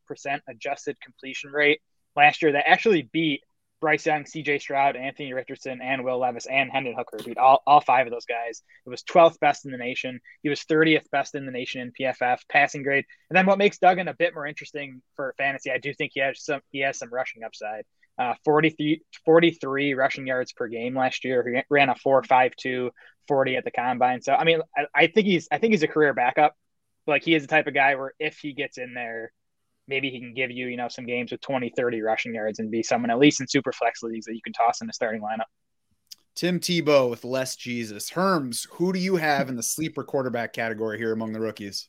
[0.47, 1.81] adjusted completion rate
[2.15, 3.41] last year that actually beat
[3.81, 7.37] Bryce Young, CJ Stroud, Anthony Richardson, and Will Levis, and Hendon Hooker, dude.
[7.37, 8.61] All, all five of those guys.
[8.85, 10.21] It was 12th best in the nation.
[10.43, 13.05] He was 30th best in the nation in PFF passing grade.
[13.29, 16.21] And then what makes Duggan a bit more interesting for fantasy, I do think he
[16.21, 17.83] has some he has some rushing upside.
[18.17, 21.43] Uh, 43, 43 rushing yards per game last year.
[21.47, 22.91] He ran a 4.52
[23.27, 24.21] 40 at the combine.
[24.21, 26.55] So I mean, I, I think he's I think he's a career backup.
[27.07, 29.31] Like he is the type of guy where if he gets in there,
[29.91, 32.71] maybe he can give you, you know, some games with 20, 30 rushing yards and
[32.71, 35.21] be someone at least in super flex leagues that you can toss in the starting
[35.21, 35.45] lineup.
[36.33, 38.09] Tim Tebow with less Jesus.
[38.09, 41.85] Herms, who do you have in the sleeper quarterback category here among the rookies?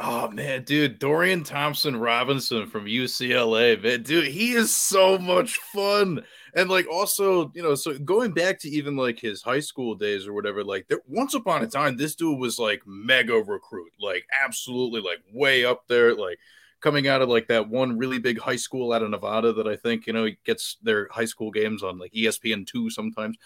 [0.00, 6.24] Oh man, dude, Dorian Thompson Robinson from UCLA, man, dude, he is so much fun.
[6.56, 10.26] And like also, you know, so going back to even like his high school days
[10.26, 14.26] or whatever, like there once upon a time, this dude was like mega recruit, like
[14.44, 16.38] absolutely like way up there, like
[16.82, 19.76] coming out of like that one really big high school out of Nevada that I
[19.76, 23.38] think, you know, he gets their high school games on like ESPN two sometimes.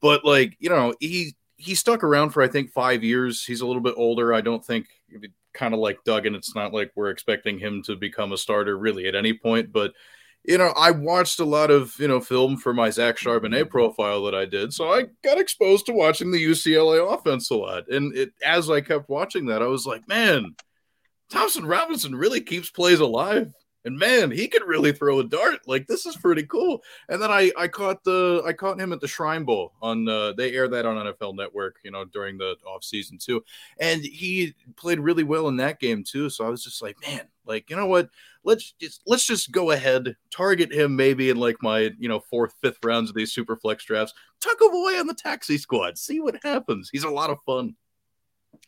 [0.00, 3.44] But like, you know, he he stuck around for I think five years.
[3.44, 4.34] He's a little bit older.
[4.34, 4.86] I don't think
[5.54, 6.34] kind of like Duggan.
[6.34, 9.92] It's not like we're expecting him to become a starter really at any point, but
[10.44, 14.24] you know, I watched a lot of you know film for my Zach Charbonnet profile
[14.24, 17.88] that I did, so I got exposed to watching the UCLA offense a lot.
[17.88, 20.56] And it, as I kept watching that, I was like, man,
[21.32, 23.52] Thompson Robinson really keeps plays alive
[23.84, 25.60] and man, he could really throw a dart.
[25.66, 26.82] Like this is pretty cool.
[27.08, 30.32] And then I I caught the I caught him at the Shrine Bowl on uh,
[30.32, 33.42] they air that on NFL Network, you know, during the off season too.
[33.80, 36.30] And he played really well in that game too.
[36.30, 38.08] So I was just like, man, like you know what?
[38.44, 42.54] Let's just let's just go ahead, target him maybe in like my you know fourth,
[42.60, 44.14] fifth rounds of these super flex drafts.
[44.40, 45.98] Tuck him away on the taxi squad.
[45.98, 46.88] See what happens.
[46.92, 47.74] He's a lot of fun.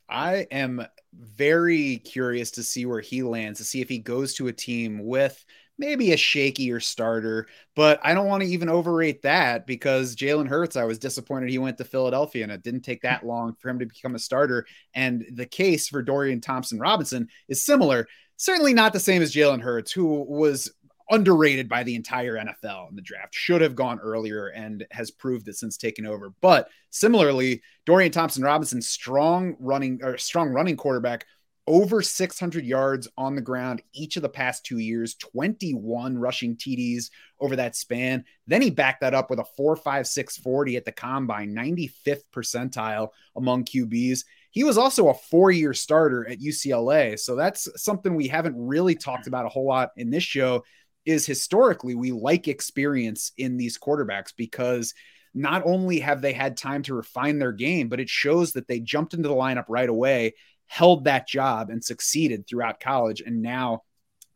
[0.08, 4.48] I am very curious to see where he lands, to see if he goes to
[4.48, 5.44] a team with
[5.78, 10.76] maybe a shakier starter, but I don't want to even overrate that because Jalen Hurts,
[10.76, 13.78] I was disappointed he went to Philadelphia and it didn't take that long for him
[13.80, 14.66] to become a starter.
[14.94, 18.06] And the case for Dorian Thompson Robinson is similar.
[18.36, 20.72] Certainly not the same as Jalen Hurts, who was
[21.10, 23.34] underrated by the entire NFL in the draft.
[23.34, 26.32] Should have gone earlier and has proved it since taking over.
[26.40, 31.26] But similarly, Dorian Thompson Robinson, strong running or strong running quarterback,
[31.66, 37.10] over 600 yards on the ground each of the past two years, 21 rushing TDs
[37.40, 38.24] over that span.
[38.46, 43.64] Then he backed that up with a 4.56 40 at the combine, 95th percentile among
[43.64, 44.24] QBs.
[44.50, 47.18] He was also a four year starter at UCLA.
[47.18, 50.64] So that's something we haven't really talked about a whole lot in this show
[51.06, 54.94] is historically we like experience in these quarterbacks because
[55.34, 58.80] not only have they had time to refine their game, but it shows that they
[58.80, 60.34] jumped into the lineup right away,
[60.66, 63.20] held that job, and succeeded throughout college.
[63.20, 63.82] And now,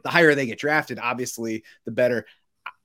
[0.03, 2.27] the higher they get drafted, obviously, the better.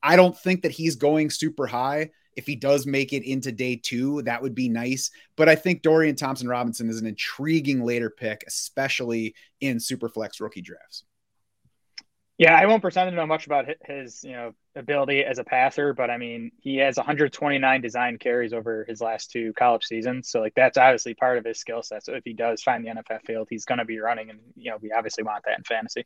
[0.02, 2.12] I don't think that he's going super high.
[2.36, 5.12] If he does make it into day two, that would be nice.
[5.36, 10.62] But I think Dorian Thompson Robinson is an intriguing later pick, especially in Superflex rookie
[10.62, 11.04] drafts.
[12.40, 15.94] Yeah, I won't pretend to know much about his, you know, ability as a passer,
[15.94, 20.30] but I mean, he has 129 design carries over his last two college seasons.
[20.30, 22.04] So like that's obviously part of his skill set.
[22.04, 24.72] So if he does find the NFL field, he's going to be running, and you
[24.72, 26.06] know, we obviously want that in fantasy.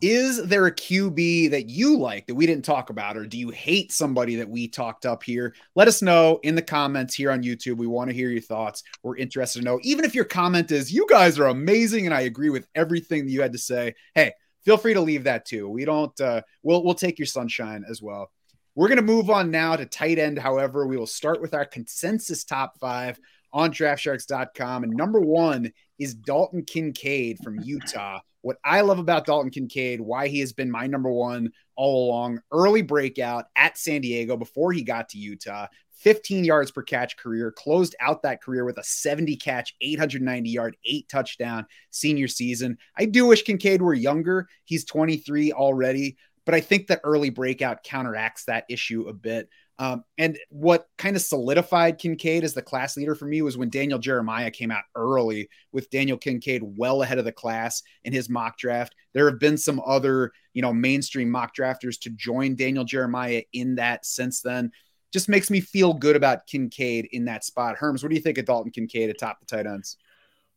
[0.00, 3.50] Is there a QB that you like that we didn't talk about, or do you
[3.50, 5.54] hate somebody that we talked up here?
[5.76, 7.76] Let us know in the comments here on YouTube.
[7.76, 8.82] We want to hear your thoughts.
[9.04, 9.78] We're interested to know.
[9.82, 13.30] Even if your comment is, you guys are amazing and I agree with everything that
[13.30, 14.32] you had to say, hey,
[14.64, 15.68] feel free to leave that too.
[15.68, 18.30] We don't uh, we'll we'll take your sunshine as well.
[18.74, 20.38] We're going to move on now to tight end.
[20.38, 23.20] However, we will start with our consensus top five
[23.52, 24.82] on draftsharks.com.
[24.82, 28.18] And number one is Dalton Kincaid from Utah.
[28.42, 32.40] What I love about Dalton Kincaid, why he has been my number one all along,
[32.52, 35.66] early breakout at San Diego before he got to Utah,
[36.04, 40.76] 15 yards per catch career, closed out that career with a 70 catch, 890 yard,
[40.84, 42.76] eight touchdown senior season.
[42.96, 44.46] I do wish Kincaid were younger.
[44.64, 49.48] He's 23 already, but I think the early breakout counteracts that issue a bit.
[49.78, 53.70] Um, and what kind of solidified Kincaid as the class leader for me was when
[53.70, 58.28] Daniel Jeremiah came out early with Daniel Kincaid well ahead of the class in his
[58.28, 58.94] mock draft.
[59.14, 63.76] There have been some other, you know, mainstream mock drafters to join Daniel Jeremiah in
[63.76, 64.70] that since then
[65.14, 67.76] just makes me feel good about Kincaid in that spot.
[67.76, 69.96] Herms, what do you think of Dalton Kincaid atop the tight ends?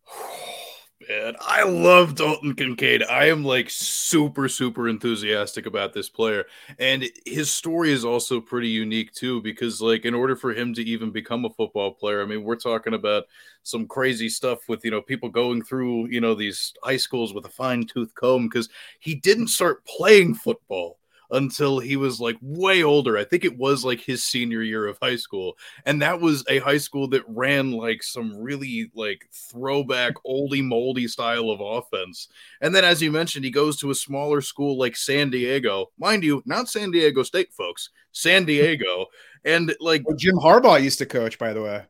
[1.07, 3.03] Man, I love Dalton Kincaid.
[3.03, 6.45] I am like super, super enthusiastic about this player.
[6.79, 10.83] And his story is also pretty unique too, because like in order for him to
[10.83, 13.25] even become a football player, I mean, we're talking about
[13.61, 17.45] some crazy stuff with, you know, people going through, you know, these high schools with
[17.45, 18.67] a fine tooth comb because
[18.99, 20.97] he didn't start playing football
[21.31, 23.17] until he was like way older.
[23.17, 25.57] I think it was like his senior year of high school.
[25.85, 31.07] And that was a high school that ran like some really like throwback oldie moldy
[31.07, 32.27] style of offense.
[32.61, 35.87] And then as you mentioned, he goes to a smaller school like San Diego.
[35.97, 39.07] Mind you, not San Diego State folks, San Diego.
[39.45, 41.83] And like well, Jim Harbaugh used to coach, by the way.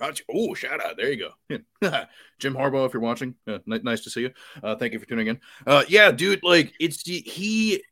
[0.00, 0.24] Gotcha.
[0.34, 0.96] Oh, shout out.
[0.96, 1.58] There you go.
[2.38, 4.30] Jim Harbaugh, if you're watching, uh, n- nice to see you.
[4.62, 5.40] Uh, thank you for tuning in.
[5.66, 7.82] Uh, yeah, dude, like it's he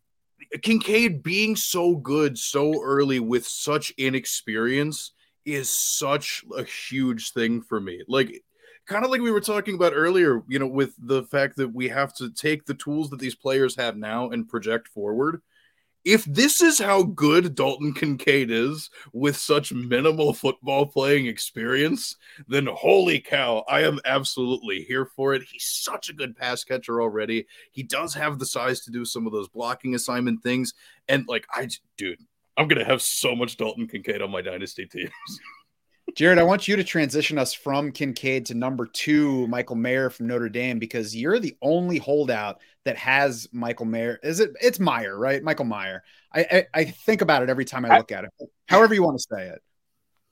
[0.63, 5.13] Kincaid being so good so early with such inexperience
[5.45, 8.03] is such a huge thing for me.
[8.09, 8.43] Like
[8.87, 11.89] kind of like we were talking about earlier, you know, with the fact that we
[11.89, 15.43] have to take the tools that these players have now and project forward.
[16.09, 22.17] If this is how good Dalton Kincaid is with such minimal football playing experience,
[22.49, 25.43] then holy cow, I am absolutely here for it.
[25.43, 27.47] He's such a good pass catcher already.
[27.73, 30.73] He does have the size to do some of those blocking assignment things.
[31.09, 31.69] And like, I,
[31.99, 32.23] dude,
[32.57, 35.11] I'm going to have so much Dalton Kincaid on my dynasty teams.
[36.19, 40.27] Jared, I want you to transition us from Kincaid to number two, Michael Mayer from
[40.27, 44.19] Notre Dame, because you're the only holdout that has Michael Mayer.
[44.25, 44.51] Is it?
[44.61, 45.41] It's Meyer, right?
[45.41, 46.03] Michael Meyer.
[46.35, 48.31] I I, I think about it every time I look I, at it.
[48.67, 49.63] However you want to say it.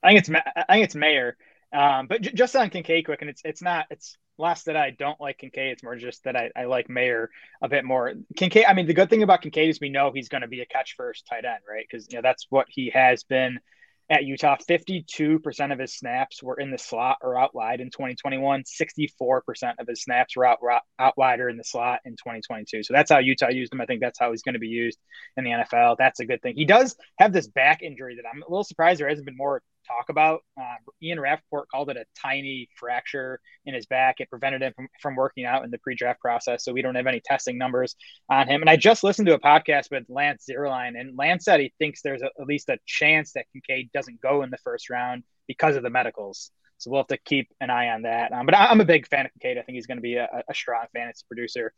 [0.03, 1.37] I think it's I think it's Mayer.
[1.73, 4.91] Um, but j- just on Kincaid, quick, and it's it's not it's less that I
[4.91, 5.71] don't like Kincaid.
[5.71, 7.31] It's more just that I, I like Mayer
[7.63, 8.13] a bit more.
[8.35, 8.65] Kincaid.
[8.65, 10.67] I mean, the good thing about Kincaid is we know he's going to be a
[10.67, 11.87] catch first tight end, right?
[11.89, 13.61] Because you know that's what he has been
[14.09, 14.57] at Utah.
[14.69, 18.63] 52% of his snaps were in the slot or out wide in 2021.
[18.63, 20.59] 64% of his snaps were out,
[20.99, 22.83] out wide or in the slot in 2022.
[22.83, 23.81] So that's how Utah used him.
[23.81, 24.99] I think that's how he's going to be used
[25.37, 25.97] in the NFL.
[25.99, 26.55] That's a good thing.
[26.57, 29.63] He does have this back injury that I'm a little surprised there hasn't been more
[29.87, 30.43] talk about.
[30.61, 34.17] Uh, Ian Rapoport called it a tiny fracture in his back.
[34.21, 36.65] It prevented him from, from working out in the pre-draft process.
[36.65, 37.97] So we don't have any testing numbers
[38.31, 38.61] on him.
[38.61, 42.03] And I just listened to a podcast with Lance Zierlein, and Lance said he thinks
[42.03, 45.77] there's a, at least a chance that Kincaid doesn't go in the first round because
[45.77, 46.51] of the medicals.
[46.79, 48.33] So we'll have to keep an eye on that.
[48.33, 49.59] Um, but I, am a big fan of Kincaid.
[49.59, 51.73] I think he's going to be a, a strong fantasy producer.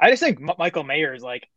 [0.00, 1.48] I just think M- Michael Mayer is like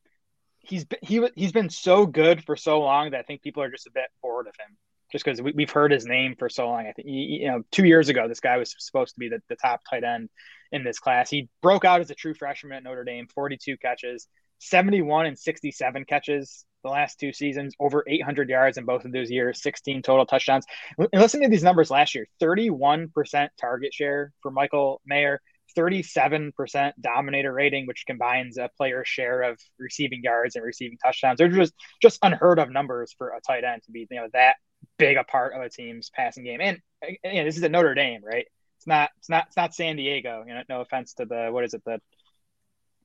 [0.60, 3.72] he's been, he he's been so good for so long that I think people are
[3.72, 4.78] just a bit bored of him
[5.12, 6.88] just because we, have heard his name for so long.
[6.88, 9.56] I think you know two years ago this guy was supposed to be the, the
[9.56, 10.30] top tight end
[10.72, 11.30] in this class.
[11.30, 14.28] He broke out as a true freshman at Notre Dame, 42 catches,
[14.60, 19.30] 71 and 67 catches the last two seasons, over 800 yards in both of those
[19.30, 20.66] years, 16 total touchdowns.
[20.98, 25.42] And listen to these numbers last year: 31% target share for Michael Mayer.
[25.78, 31.38] 37% dominator rating, which combines a player's share of receiving yards and receiving touchdowns.
[31.38, 34.56] They're just just unheard of numbers for a tight end to be you know that
[34.98, 36.62] big a part of a team's passing game.
[36.62, 36.80] And
[37.24, 38.46] know, this is a Notre Dame, right?
[38.78, 40.44] It's not it's not it's not San Diego.
[40.48, 42.00] You know, no offense to the what is it the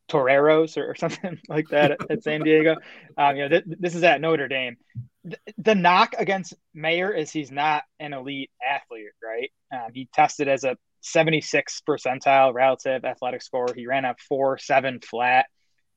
[0.08, 2.76] Toreros or, or something like that at, at San Diego.
[3.16, 4.76] Um, you know, th- this is at Notre Dame.
[5.24, 9.50] The, the knock against Mayer is he's not an elite athlete, right?
[9.72, 10.76] Um, he tested as a
[11.06, 13.68] 76 percentile relative athletic score.
[13.74, 15.46] He ran a four seven flat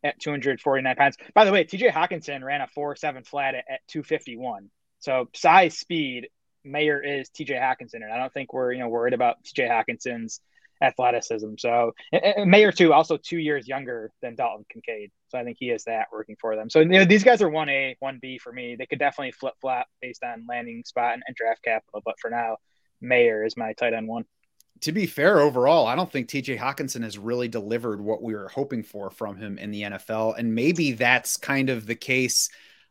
[0.03, 1.17] at 249 pounds.
[1.33, 4.69] By the way, TJ Hockenson ran a four seven flat at, at 251.
[4.99, 6.29] So size, speed,
[6.63, 10.41] Mayer is TJ Hockenson, and I don't think we're you know worried about TJ Hockenson's
[10.81, 11.55] athleticism.
[11.57, 11.91] So
[12.45, 15.11] Mayer too, also two years younger than Dalton Kincaid.
[15.29, 16.69] So I think he has that working for them.
[16.69, 18.75] So you know, these guys are one A, one B for me.
[18.77, 22.29] They could definitely flip flop based on landing spot and, and draft capital, but for
[22.29, 22.57] now,
[23.01, 24.25] Mayer is my tight end one
[24.81, 28.49] to be fair overall, I don't think TJ Hockenson has really delivered what we were
[28.49, 30.37] hoping for from him in the NFL.
[30.37, 32.49] And maybe that's kind of the case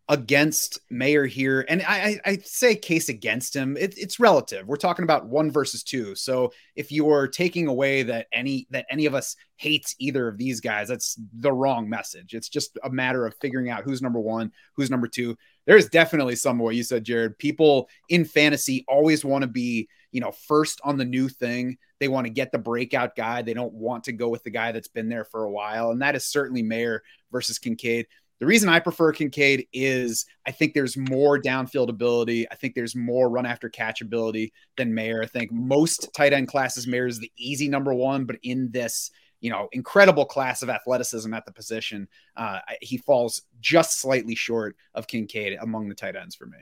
[0.08, 3.76] against Mayer here, and I, I, say case against him.
[3.76, 4.66] It, it's relative.
[4.66, 6.14] We're talking about one versus two.
[6.14, 10.60] So if you're taking away that any that any of us hates either of these
[10.60, 12.32] guys, that's the wrong message.
[12.32, 15.36] It's just a matter of figuring out who's number one, who's number two.
[15.68, 17.38] There's definitely some what you said, Jared.
[17.38, 21.76] People in fantasy always want to be, you know, first on the new thing.
[22.00, 23.42] They want to get the breakout guy.
[23.42, 26.00] They don't want to go with the guy that's been there for a while, and
[26.00, 28.06] that is certainly Mayer versus Kincaid.
[28.40, 32.50] The reason I prefer Kincaid is I think there's more downfield ability.
[32.50, 35.22] I think there's more run after catch ability than Mayer.
[35.22, 39.10] I think most tight end classes, Mayer is the easy number one, but in this,
[39.40, 44.76] you know, incredible class of athleticism at the position, uh, he falls just slightly short
[44.94, 46.58] of Kincaid among the tight ends for me.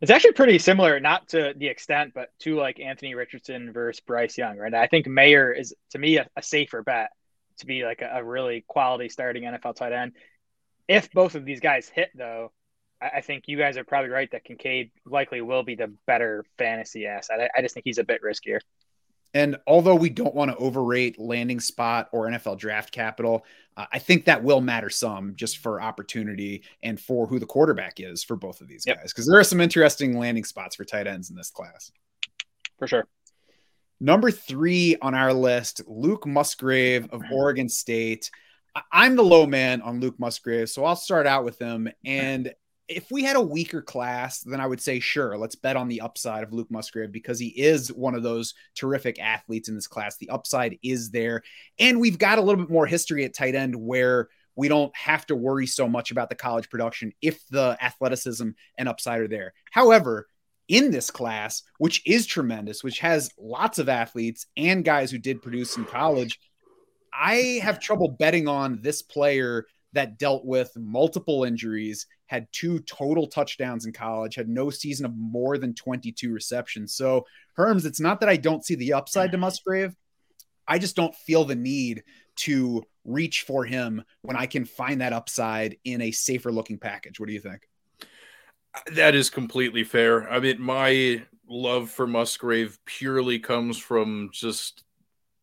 [0.00, 4.38] It's actually pretty similar, not to the extent, but to like Anthony Richardson versus Bryce
[4.38, 4.72] Young, right?
[4.72, 7.10] I think Mayer is to me a, a safer bet
[7.58, 10.12] to be like a, a, really quality starting NFL tight end
[10.90, 12.50] if both of these guys hit, though,
[13.00, 17.06] I, think you guys are probably right that Kincaid likely will be the better fantasy
[17.06, 17.40] asset.
[17.40, 18.58] I, I just think he's a bit riskier.
[19.32, 23.44] And although we don't want to overrate landing spot or NFL draft capital,
[23.76, 28.00] uh, I think that will matter some just for opportunity and for who the quarterback
[28.00, 28.98] is for both of these yep.
[28.98, 29.12] guys.
[29.12, 31.92] Because there are some interesting landing spots for tight ends in this class.
[32.78, 33.06] For sure.
[34.00, 38.30] Number three on our list, Luke Musgrave of Oregon State.
[38.90, 41.88] I'm the low man on Luke Musgrave, so I'll start out with him.
[42.04, 42.52] And
[42.90, 46.00] if we had a weaker class, then I would say, sure, let's bet on the
[46.00, 50.16] upside of Luke Musgrave because he is one of those terrific athletes in this class.
[50.16, 51.42] The upside is there.
[51.78, 55.24] And we've got a little bit more history at tight end where we don't have
[55.26, 59.54] to worry so much about the college production if the athleticism and upside are there.
[59.70, 60.26] However,
[60.66, 65.42] in this class, which is tremendous, which has lots of athletes and guys who did
[65.42, 66.38] produce in college.
[67.12, 73.26] I have trouble betting on this player that dealt with multiple injuries, had two total
[73.26, 76.94] touchdowns in college, had no season of more than 22 receptions.
[76.94, 77.26] So,
[77.58, 79.40] Herms, it's not that I don't see the upside to mm.
[79.40, 79.96] Musgrave.
[80.68, 82.04] I just don't feel the need
[82.36, 87.18] to reach for him when I can find that upside in a safer looking package.
[87.18, 87.68] What do you think?
[88.94, 90.30] That is completely fair.
[90.30, 94.84] I mean, my love for Musgrave purely comes from just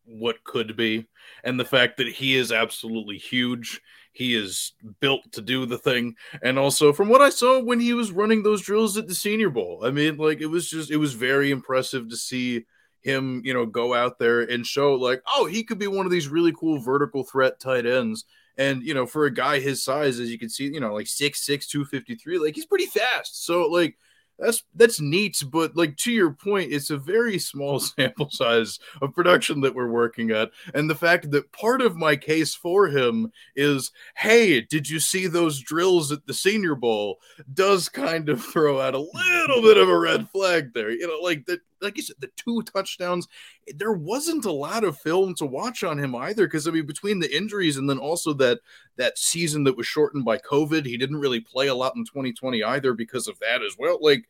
[0.06, 1.06] what could be
[1.44, 3.82] and the fact that he is absolutely huge
[4.18, 6.16] he is built to do the thing.
[6.42, 9.52] And also, from what I saw when he was running those drills at the Senior
[9.52, 12.66] Bowl, I mean, like it was just, it was very impressive to see
[13.04, 16.12] him, you know, go out there and show, like, oh, he could be one of
[16.12, 18.26] these really cool vertical threat tight ends.
[18.58, 21.06] And, you know, for a guy his size, as you can see, you know, like
[21.06, 23.46] six six two fifty three, like he's pretty fast.
[23.46, 23.98] So, like,
[24.40, 29.14] that's that's neat but like to your point it's a very small sample size of
[29.14, 33.32] production that we're working at and the fact that part of my case for him
[33.56, 37.18] is hey did you see those drills at the senior bowl?
[37.54, 41.20] does kind of throw out a little bit of a red flag there you know
[41.22, 43.28] like that like you said the two touchdowns
[43.76, 47.20] there wasn't a lot of film to watch on him either because i mean between
[47.20, 48.60] the injuries and then also that
[48.96, 52.64] that season that was shortened by covid he didn't really play a lot in 2020
[52.64, 54.28] either because of that as well like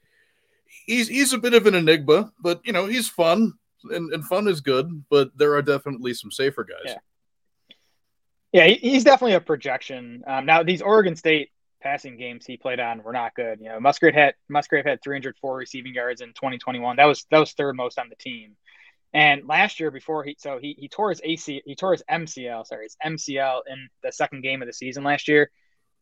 [0.85, 3.53] he's he's a bit of an enigma, but you know he's fun
[3.91, 5.03] and, and fun is good.
[5.09, 6.95] But there are definitely some safer guys.
[8.53, 10.23] Yeah, yeah he's definitely a projection.
[10.27, 13.59] Um, now these Oregon State passing games he played on were not good.
[13.59, 16.97] You know, Musgrave had Musgrave had 304 receiving yards in 2021.
[16.97, 18.55] That was that was third most on the team.
[19.13, 22.65] And last year, before he so he, he tore his AC he tore his MCL
[22.65, 25.49] sorry his MCL in the second game of the season last year.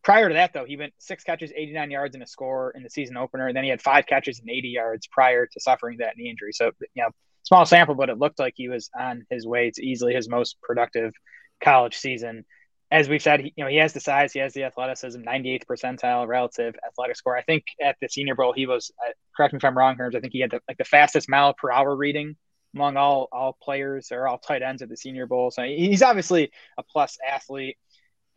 [0.02, 2.90] Prior to that, though, he went six catches, 89 yards, and a score in the
[2.90, 3.48] season opener.
[3.48, 6.52] And then he had five catches and 80 yards prior to suffering that knee injury.
[6.52, 7.08] So, you know,
[7.42, 10.60] small sample, but it looked like he was on his way to easily his most
[10.62, 11.12] productive
[11.60, 12.44] college season.
[12.90, 16.26] As we've said, you know, he has the size, he has the athleticism, 98th percentile
[16.26, 17.36] relative athletic score.
[17.36, 20.14] I think at the Senior Bowl, he was, uh, correct me if I'm wrong, Herms,
[20.14, 22.36] I think he had the, like the fastest mile per hour reading
[22.76, 25.50] among all all players or all tight ends at the Senior Bowl.
[25.50, 27.78] So he's obviously a plus athlete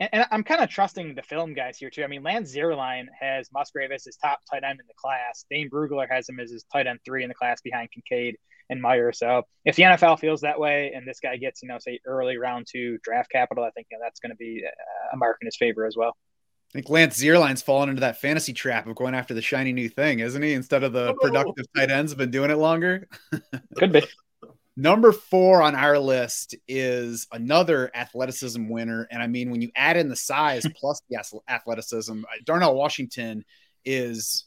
[0.00, 2.02] and, and I'm kind of trusting the film guys here too.
[2.02, 5.44] I mean, Lance Zierlein has Musgrave as his top tight end in the class.
[5.50, 8.36] Dane Brugler has him as his tight end three in the class behind Kincaid
[8.70, 9.12] and Mayer.
[9.12, 12.38] So if the NFL feels that way and this guy gets, you know, say early
[12.38, 14.64] round two draft capital, I think you know, that's going to be
[15.12, 16.16] a mark in his favor as well.
[16.70, 19.88] I think Lance Zierlein's fallen into that fantasy trap of going after the shiny new
[19.88, 20.52] thing, isn't he?
[20.52, 21.14] Instead of the oh.
[21.20, 23.08] productive tight ends have been doing it longer.
[23.76, 24.04] Could be.
[24.80, 29.06] Number four on our list is another athleticism winner.
[29.10, 33.44] And I mean, when you add in the size plus the athleticism, uh, Darnell Washington
[33.84, 34.46] is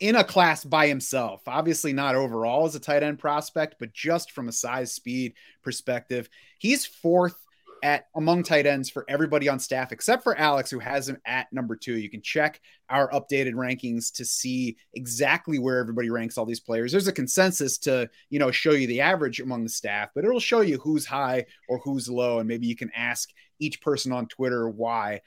[0.00, 1.42] in a class by himself.
[1.46, 6.28] Obviously, not overall as a tight end prospect, but just from a size speed perspective,
[6.58, 7.36] he's fourth
[7.82, 11.52] at among tight ends for everybody on staff except for Alex, who has him at
[11.52, 11.98] number two.
[11.98, 16.92] You can check our updated rankings to see exactly where everybody ranks all these players.
[16.92, 20.40] There's a consensus to you know show you the average among the staff, but it'll
[20.40, 24.26] show you who's high or who's low, and maybe you can ask each person on
[24.26, 25.20] Twitter why.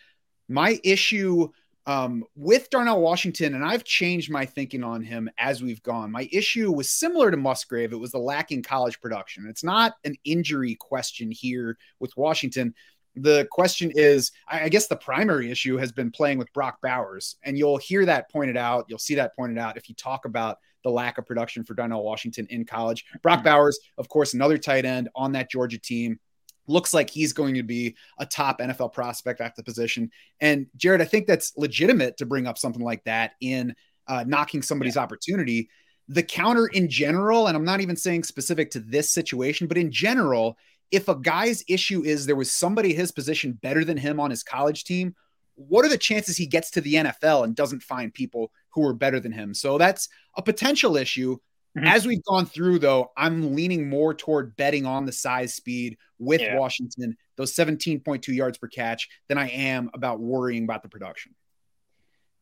[0.47, 1.49] My issue
[1.88, 6.12] um, with Darnell Washington, and I've changed my thinking on him as we've gone.
[6.12, 7.94] My issue was similar to Musgrave.
[7.94, 9.46] It was the lacking college production.
[9.48, 12.74] It's not an injury question here with Washington.
[13.16, 17.38] The question is, I guess the primary issue has been playing with Brock Bowers.
[17.44, 18.86] And you'll hear that pointed out.
[18.90, 22.04] You'll see that pointed out if you talk about the lack of production for Darnell
[22.04, 23.06] Washington in college.
[23.22, 23.46] Brock hmm.
[23.46, 26.20] Bowers, of course, another tight end on that Georgia team
[26.68, 30.11] looks like he's going to be a top NFL prospect at the position.
[30.39, 33.76] And Jared, I think that's legitimate to bring up something like that in
[34.07, 35.03] uh, knocking somebody's yeah.
[35.03, 35.70] opportunity.
[36.07, 39.91] The counter in general, and I'm not even saying specific to this situation, but in
[39.91, 40.57] general,
[40.91, 44.43] if a guy's issue is there was somebody his position better than him on his
[44.43, 45.16] college team,
[45.55, 48.93] what are the chances he gets to the NFL and doesn't find people who are
[48.93, 49.53] better than him?
[49.53, 51.38] So that's a potential issue.
[51.78, 51.88] Mm-hmm.
[51.88, 56.42] As we've gone through, though, I'm leaning more toward betting on the size speed with
[56.42, 56.58] yeah.
[56.58, 61.36] Washington, those 17.2 yards per catch, than I am about worrying about the production.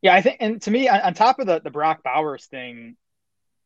[0.04, 2.96] Yeah, I think, and to me, on, top of the, the Brock Bowers thing,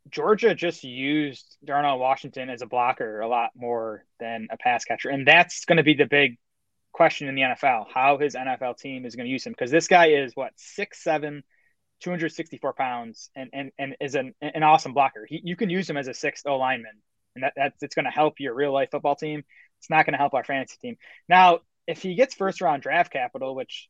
[0.09, 5.09] Georgia just used Darnell Washington as a blocker a lot more than a pass catcher.
[5.09, 6.38] And that's going to be the big
[6.93, 9.51] question in the NFL how his NFL team is going to use him.
[9.51, 11.43] Because this guy is what, six, seven,
[12.01, 15.25] 264 pounds and, and, and is an, an awesome blocker.
[15.27, 16.91] He, you can use him as a sixth O lineman,
[17.35, 19.43] and that, that's it's going to help your real life football team.
[19.79, 20.97] It's not going to help our fantasy team.
[21.29, 23.89] Now, if he gets first round draft capital, which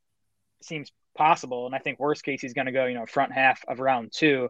[0.61, 3.63] seems possible, and I think worst case he's going to go, you know, front half
[3.67, 4.49] of round two.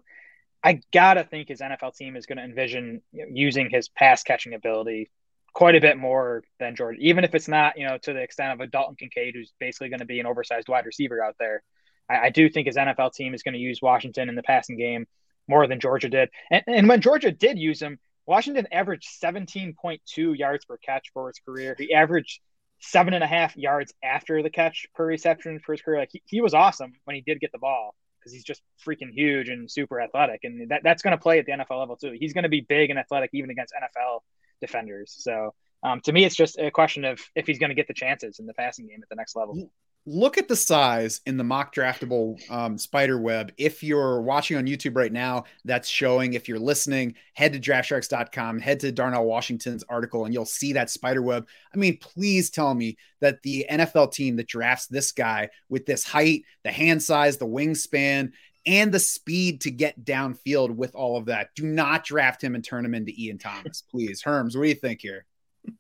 [0.64, 5.10] I gotta think his NFL team is going to envision using his pass catching ability
[5.54, 8.54] quite a bit more than Georgia, even if it's not, you know, to the extent
[8.54, 11.64] of a Dalton Kincaid, who's basically going to be an oversized wide receiver out there.
[12.10, 14.78] I, I do think his NFL team is going to use Washington in the passing
[14.78, 15.06] game
[15.48, 16.30] more than Georgia did.
[16.52, 21.40] And, and when Georgia did use him, Washington averaged 17.2 yards per catch for his
[21.40, 21.76] career.
[21.78, 22.42] He averaged
[22.80, 26.00] seven and a half yards after the catch per reception for his career.
[26.00, 29.12] Like he, he was awesome when he did get the ball because he's just freaking
[29.12, 30.42] huge and super athletic.
[30.44, 32.16] And that, that's going to play at the NFL level too.
[32.20, 34.20] He's going to be big and athletic even against NFL
[34.60, 35.16] defenders.
[35.18, 35.54] So
[35.84, 38.40] um, to me, it's just a question of if he's going to get the chances
[38.40, 39.70] in the passing game at the next level.
[40.10, 43.52] Look at the size in the mock draftable um, spider web.
[43.58, 46.32] If you're watching on YouTube right now, that's showing.
[46.32, 50.90] If you're listening, head to draftsharks.com, head to Darnell Washington's article, and you'll see that
[50.90, 51.46] spider web.
[51.74, 56.06] I mean, please tell me that the NFL team that drafts this guy with this
[56.06, 58.32] height, the hand size, the wingspan,
[58.66, 61.50] and the speed to get downfield with all of that.
[61.54, 64.24] Do not draft him and turn him into Ian Thomas, please.
[64.24, 65.26] Herms, what do you think here?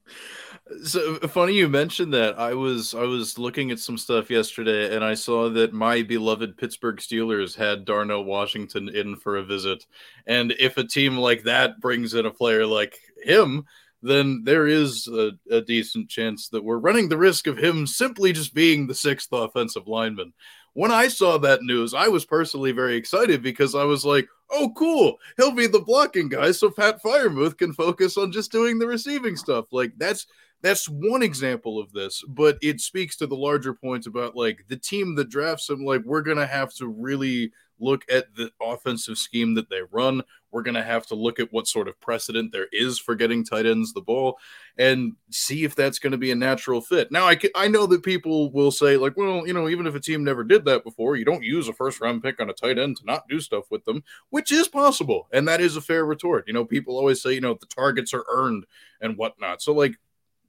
[0.84, 2.40] So funny you mentioned that.
[2.40, 6.58] I was I was looking at some stuff yesterday and I saw that my beloved
[6.58, 9.86] Pittsburgh Steelers had Darnell Washington in for a visit.
[10.26, 13.66] And if a team like that brings in a player like him,
[14.02, 18.32] then there is a, a, decent chance that we're running the risk of him simply
[18.32, 20.34] just being the sixth offensive lineman
[20.78, 24.72] when I saw that news, I was personally very excited because I was like, oh,
[24.78, 25.18] cool.
[25.36, 29.36] He'll be the blocking guy so Pat Freiermuth can focus on just doing the receiving
[29.36, 29.66] stuff.
[29.72, 30.28] Like, that's
[30.62, 34.78] that's one example of this, but it speaks to the larger points about like the
[34.78, 35.86] team that drafts him.
[35.86, 40.24] Like, we're going to have to really look at the offensive scheme that they run.
[40.52, 43.44] We're going to have to look at what sort of precedent there is for getting
[43.44, 44.40] tight ends the ball
[44.80, 47.12] and see if that's going to be a natural fit.
[47.12, 50.00] Now, I, I know that people will say, like, well, you know, even if a
[50.00, 52.80] team never did that before, you don't use a first round pick on a tight
[52.80, 55.28] end to not do stuff with them, which is possible.
[55.32, 56.46] And that is a fair retort.
[56.48, 58.66] You know, people always say, you know, the targets are earned
[59.02, 59.62] and whatnot.
[59.62, 59.98] So, like,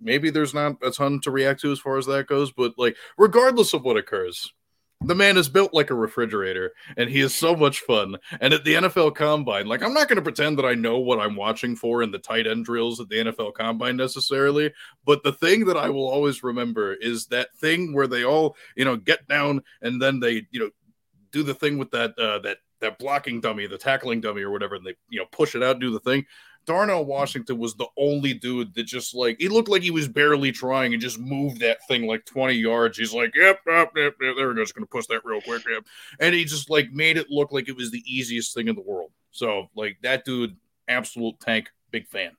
[0.01, 2.97] maybe there's not a ton to react to as far as that goes, but like,
[3.17, 4.53] regardless of what occurs,
[5.01, 8.17] the man is built like a refrigerator and he is so much fun.
[8.41, 11.21] And at the NFL Combine, like I'm not going to pretend that I know what
[11.21, 14.73] I'm watching for in the tight end drills at the NFL Combine necessarily,
[15.05, 18.85] but the thing that I will always remember is that thing where they all, you
[18.85, 20.71] know, get down and then they, you know,
[21.31, 24.77] do the thing with that uh, that that blocking dummy, the tackling dummy or whatever,
[24.77, 26.25] and they, you know, push it out, do the thing.
[26.69, 30.53] Darnell Washington was the only dude that just like he looked like he was barely
[30.53, 32.99] trying and just moved that thing like 20 yards.
[32.99, 34.63] He's like, yep, yep, yep, yep there we go.
[34.63, 35.63] Just gonna push that real quick.
[35.67, 35.87] Yep.
[36.21, 38.83] And he just like made it look like it was the easiest thing in the
[38.83, 39.13] world.
[39.31, 40.59] So like that dude,
[40.89, 42.33] absolute tank, big fan.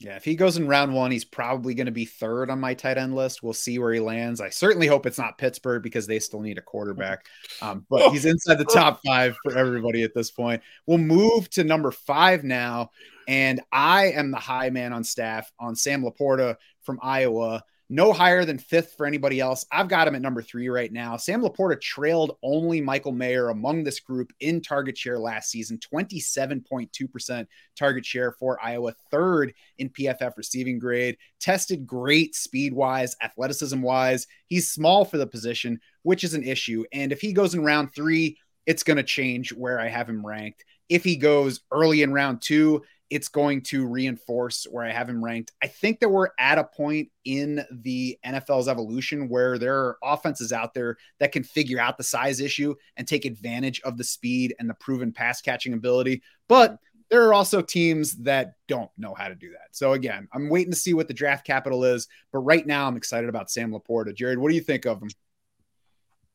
[0.00, 2.74] Yeah, if he goes in round one, he's probably going to be third on my
[2.74, 3.42] tight end list.
[3.42, 4.42] We'll see where he lands.
[4.42, 7.24] I certainly hope it's not Pittsburgh because they still need a quarterback.
[7.62, 10.60] Um, but he's inside the top five for everybody at this point.
[10.86, 12.90] We'll move to number five now.
[13.28, 18.44] And I am the high man on staff on Sam LaPorta from Iowa no higher
[18.44, 19.66] than fifth for anybody else.
[19.70, 21.16] I've got him at number three right now.
[21.16, 27.46] Sam LaPorta trailed only Michael Mayer among this group in target share last season, 27.2%
[27.78, 34.26] target share for Iowa, third in PFF receiving grade, tested great speed wise, athleticism wise.
[34.46, 36.84] He's small for the position, which is an issue.
[36.92, 40.26] And if he goes in round three, it's going to change where I have him
[40.26, 40.64] ranked.
[40.88, 45.24] If he goes early in round two, it's going to reinforce where I have him
[45.24, 45.52] ranked.
[45.62, 50.52] I think that we're at a point in the NFL's evolution where there are offenses
[50.52, 54.54] out there that can figure out the size issue and take advantage of the speed
[54.58, 56.22] and the proven pass catching ability.
[56.48, 56.78] But
[57.10, 59.68] there are also teams that don't know how to do that.
[59.72, 62.96] So again, I'm waiting to see what the draft capital is, but right now I'm
[62.96, 64.14] excited about Sam LaPorta.
[64.14, 65.10] Jared, what do you think of him?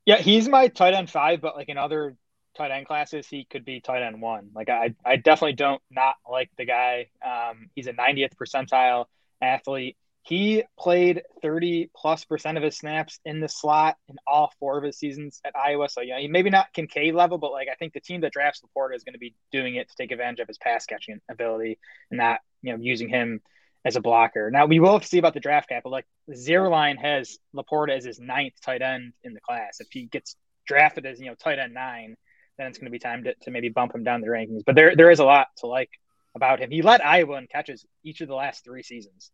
[0.05, 2.15] Yeah, he's my tight end five, but like in other
[2.59, 4.49] tight end classes, he could be tight end one.
[4.53, 7.07] Like I, I definitely don't not like the guy.
[7.25, 9.05] Um, he's a 90th percentile
[9.41, 9.95] athlete.
[10.23, 14.83] He played 30 plus percent of his snaps in the slot in all four of
[14.83, 15.87] his seasons at Iowa.
[15.89, 18.61] So, yeah, he maybe not Kincaid level, but like I think the team that drafts
[18.61, 21.79] LaPorta is going to be doing it to take advantage of his pass catching ability
[22.11, 23.41] and not, you know, using him
[23.85, 24.51] as a blocker.
[24.51, 27.95] Now we will have to see about the draft cap, but like Zierlein has LaPorta
[27.95, 29.79] as his ninth tight end in the class.
[29.79, 30.35] If he gets
[30.67, 32.17] drafted as, you know, tight end nine,
[32.59, 34.63] then it's going to be time to, to maybe bump him down the rankings.
[34.65, 35.89] But there there is a lot to like
[36.35, 36.69] about him.
[36.69, 39.31] He led Iowa in catches each of the last three seasons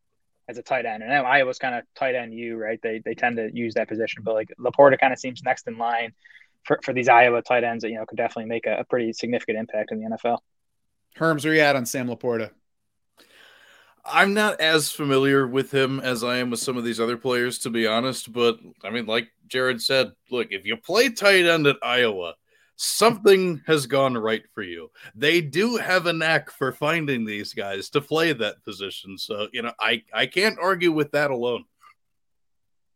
[0.48, 1.02] as a tight end.
[1.02, 2.80] And now Iowa's kind of tight end you, right?
[2.82, 5.78] They they tend to use that position, but like LaPorta kind of seems next in
[5.78, 6.14] line
[6.64, 9.14] for, for these Iowa tight ends that you know could definitely make a, a pretty
[9.14, 10.40] significant impact in the NFL.
[11.18, 12.52] Herms, where you at on Sam LaPorta?
[14.08, 17.58] I'm not as familiar with him as I am with some of these other players,
[17.60, 18.32] to be honest.
[18.32, 22.36] But I mean, like Jared said, look, if you play tight end at Iowa,
[22.76, 24.92] something has gone right for you.
[25.16, 29.18] They do have a knack for finding these guys to play that position.
[29.18, 31.66] So, you know, I, I can't argue with that alone.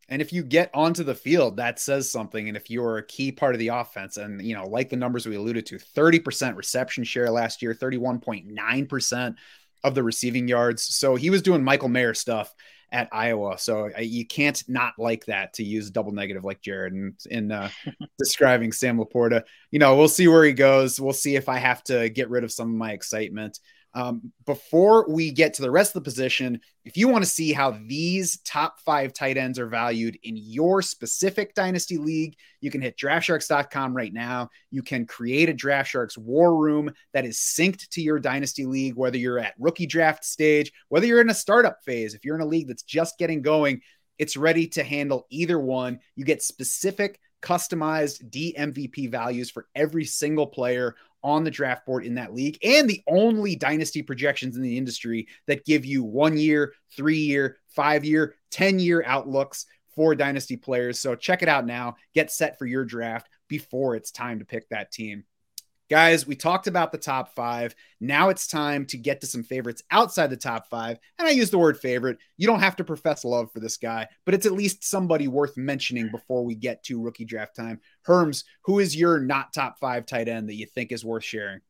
[0.10, 2.48] And if you get onto the field, that says something.
[2.48, 5.28] And if you're a key part of the offense, and you know, like the numbers
[5.28, 9.36] we alluded to, 30% reception share last year, 31.9%
[9.84, 10.84] of the receiving yards.
[10.84, 12.54] So he was doing Michael Mayer stuff
[12.92, 13.58] at Iowa.
[13.58, 17.70] So you can't not like that to use double negative like Jared in, in uh,
[18.18, 19.44] describing Sam LaPorta.
[19.72, 21.00] You know, we'll see where he goes.
[21.00, 23.60] We'll see if I have to get rid of some of my excitement.
[24.00, 27.52] Um, before we get to the rest of the position, if you want to see
[27.52, 32.82] how these top five tight ends are valued in your specific dynasty league, you can
[32.82, 34.50] hit draftsharks.com right now.
[34.72, 38.96] You can create a Draft Sharks war room that is synced to your dynasty league,
[38.96, 42.42] whether you're at rookie draft stage, whether you're in a startup phase, if you're in
[42.42, 43.82] a league that's just getting going,
[44.18, 46.00] it's ready to handle either one.
[46.16, 52.16] You get specific customized DMVP values for every single player on the draft board in
[52.16, 56.74] that league and the only dynasty projections in the industry that give you one year,
[56.96, 59.66] three year, five year, 10 year outlooks
[59.96, 61.00] for dynasty players.
[61.00, 61.96] So check it out now.
[62.14, 65.24] Get set for your draft before it's time to pick that team.
[65.90, 67.74] Guys, we talked about the top five.
[68.00, 71.00] Now it's time to get to some favorites outside the top five.
[71.18, 72.20] And I use the word favorite.
[72.38, 75.58] You don't have to profess love for this guy, but it's at least somebody worth
[75.58, 77.80] mentioning before we get to rookie draft time.
[78.08, 81.62] Herms, who is your not top five tight end that you think is worth sharing?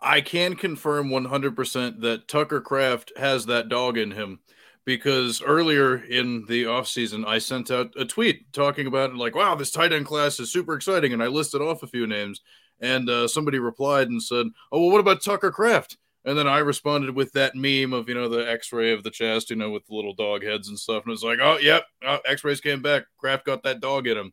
[0.00, 4.38] I can confirm 100% that Tucker Kraft has that dog in him
[4.86, 9.72] because earlier in the offseason, I sent out a tweet talking about like, wow, this
[9.72, 11.12] tight end class is super exciting.
[11.12, 12.40] And I listed off a few names.
[12.80, 16.58] And uh, somebody replied and said, "Oh, well, what about Tucker Kraft?" And then I
[16.58, 19.86] responded with that meme of you know the X-ray of the chest, you know, with
[19.86, 21.04] the little dog heads and stuff.
[21.04, 23.04] And it's like, "Oh, yep, oh, X-rays came back.
[23.18, 24.32] Kraft got that dog in him."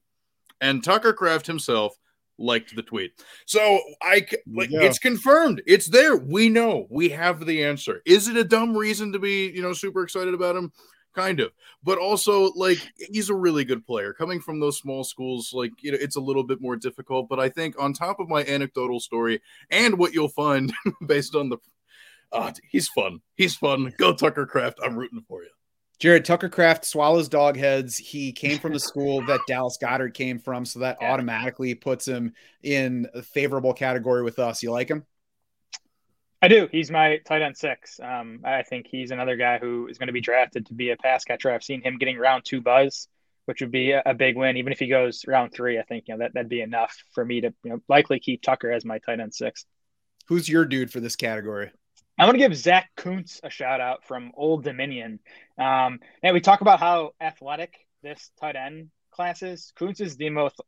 [0.62, 1.96] And Tucker Kraft himself
[2.38, 3.12] liked the tweet.
[3.46, 4.82] So I like yeah.
[4.82, 5.62] it's confirmed.
[5.66, 6.18] It's there.
[6.18, 6.88] We know.
[6.90, 8.02] We have the answer.
[8.06, 10.72] Is it a dumb reason to be, you know, super excited about him?
[11.16, 11.54] Kind of
[11.86, 15.92] but also like he's a really good player coming from those small schools like you
[15.92, 19.00] know it's a little bit more difficult but i think on top of my anecdotal
[19.00, 20.74] story and what you'll find
[21.08, 21.58] based on the
[22.34, 25.50] uh, he's fun he's fun go tucker kraft i'm rooting for you
[25.98, 27.96] Jared Tucker Kraft swallows dog heads.
[27.96, 31.10] He came from the school that Dallas Goedert came from, so that yeah.
[31.10, 34.62] automatically puts him in a favorable category with us.
[34.62, 35.06] You like him?
[36.46, 36.70] I do.
[36.72, 38.00] He's my tight end six.
[38.00, 40.96] Um, I think he's another guy who is going to be drafted to be a
[40.96, 41.50] pass catcher.
[41.50, 43.08] I've seen him getting round two buzz,
[43.46, 44.56] which would be a, a big win.
[44.56, 47.26] Even if he goes round three, I think you know that that'd be enough for
[47.26, 49.66] me to you know likely keep Tucker as my tight end six.
[50.28, 51.72] Who's your dude for this category?
[52.20, 55.22] I want to give Zack Kuntz a shout out from Old Dominion.
[55.58, 57.74] Um, and we talk about how athletic
[58.04, 59.74] this tight end class is.
[59.80, 60.62] Kuntz is the most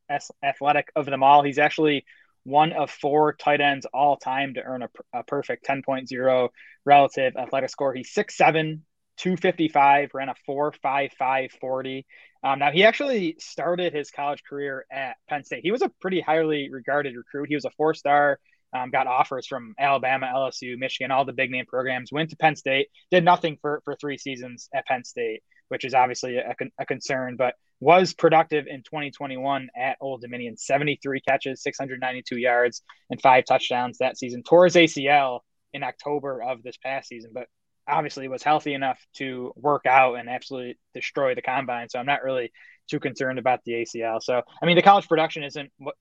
[0.44, 1.44] athletic of them all.
[1.44, 2.04] He's actually
[2.48, 6.50] one of four tight ends all time to earn a, a perfect 10.0
[6.86, 7.94] relative athletic score.
[7.94, 8.80] He's 6'7,
[9.18, 12.06] 255, ran a 4.55 40.
[12.46, 15.60] Um, now, he actually started his college career at Penn State.
[15.64, 17.50] He was a pretty highly regarded recruit.
[17.50, 18.40] He was a four star,
[18.74, 22.56] um, got offers from Alabama, LSU, Michigan, all the big name programs, went to Penn
[22.56, 26.86] State, did nothing for, for three seasons at Penn State, which is obviously a, a
[26.86, 27.36] concern.
[27.36, 34.00] But was productive in 2021 at Old Dominion 73 catches, 692 yards, and five touchdowns
[34.00, 34.44] that season.
[34.44, 35.42] Tore his ACL
[35.74, 37.48] in October of this past season, but
[37.88, 41.90] obviously was healthy enough to work out and absolutely destroy the combine.
[41.90, 42.52] So I'm not really
[42.90, 44.22] too concerned about the ACL.
[44.22, 45.96] So, I mean, the college production isn't what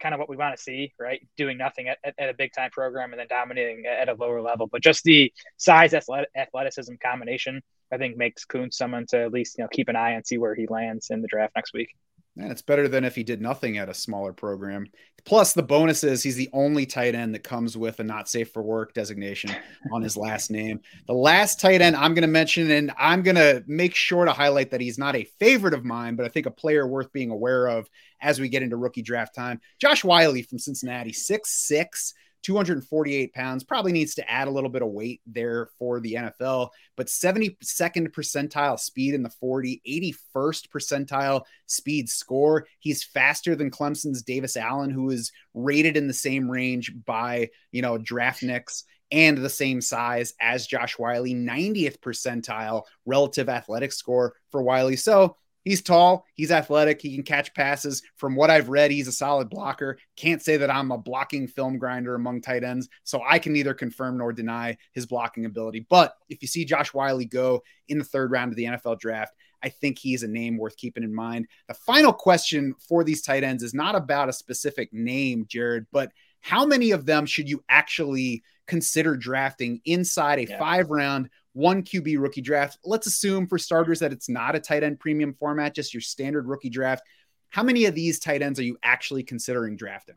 [0.00, 1.20] kind of what we want to see, right?
[1.36, 4.66] Doing nothing at, at, a big time program and then dominating at a lower level,
[4.66, 9.56] but just the size athletic, athleticism combination I think makes Kuntz someone to at least
[9.58, 11.94] you know keep an eye and see where he lands in the draft next week.
[12.38, 14.88] And it's better than if he did nothing at a smaller program.
[15.24, 18.52] Plus, the bonus is he's the only tight end that comes with a not safe
[18.52, 19.50] for work designation
[19.92, 20.80] on his last name.
[21.06, 24.32] The last tight end I'm going to mention, and I'm going to make sure to
[24.32, 27.30] highlight that he's not a favorite of mine, but I think a player worth being
[27.30, 27.88] aware of
[28.20, 29.60] as we get into rookie draft time.
[29.80, 32.12] Josh Whyle from Cincinnati, six six.
[32.42, 36.70] 248 pounds, probably needs to add a little bit of weight there for the NFL,
[36.96, 42.66] but 72nd percentile speed in the 40, 81st percentile speed score.
[42.78, 47.82] He's faster than Clemson's Davis Allen, who is rated in the same range by, you
[47.82, 54.62] know, Draftniks and the same size as Josh Whyle, 90th percentile relative athletic score for
[54.62, 54.96] Whyle.
[54.96, 55.36] So
[55.66, 58.00] He's tall, he's athletic, he can catch passes.
[58.14, 59.98] From what I've read, he's a solid blocker.
[60.16, 63.74] Can't say that I'm a blocking film grinder among tight ends, so I can neither
[63.74, 65.84] confirm nor deny his blocking ability.
[65.90, 69.34] But if you see Josh Whyle go in the third round of the NFL draft,
[69.60, 71.48] I think he's a name worth keeping in mind.
[71.66, 76.12] The final question for these tight ends is not about a specific name, Jared, but
[76.42, 80.60] how many of them should you actually consider drafting inside a yeah.
[80.60, 82.78] five round one QB rookie draft.
[82.84, 86.46] Let's assume for starters that it's not a tight end premium format, just your standard
[86.46, 87.02] rookie draft.
[87.48, 90.16] How many of these tight ends are you actually considering drafting?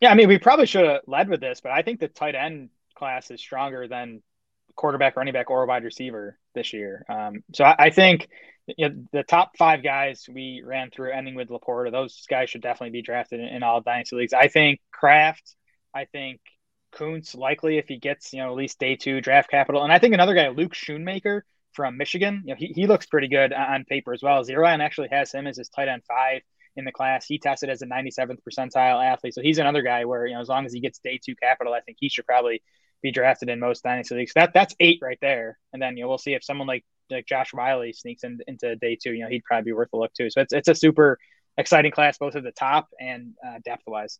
[0.00, 2.34] Yeah, I mean, we probably should have led with this, but I think the tight
[2.34, 4.22] end class is stronger than
[4.76, 7.04] quarterback, running back, or wide receiver this year.
[7.08, 8.28] Um, so I, I think
[8.66, 12.60] you know, the top five guys we ran through, ending with LaPorta, those guys should
[12.60, 14.34] definitely be drafted in, in all dynasty leagues.
[14.34, 15.54] I think Kraft,
[15.94, 16.40] I think
[16.92, 19.98] Kuntz likely if he gets you know at least day two draft capital, and I
[19.98, 23.84] think another guy Luke Schoonmaker from Michigan, you know he, he looks pretty good on
[23.84, 24.42] paper as well.
[24.44, 26.42] Zierlein actually has him as his tight end five
[26.76, 27.26] in the class.
[27.26, 30.48] He tested as a 97th percentile athlete, so he's another guy where you know as
[30.48, 32.62] long as he gets day two capital, I think he should probably
[33.02, 34.32] be drafted in most dynasty leagues.
[34.34, 37.26] That that's eight right there, and then you know we'll see if someone like like
[37.26, 39.12] Josh Whyle sneaks in, into day two.
[39.12, 40.30] You know he'd probably be worth a look too.
[40.30, 41.18] So it's it's a super
[41.56, 44.18] exciting class both at the top and uh, depth wise.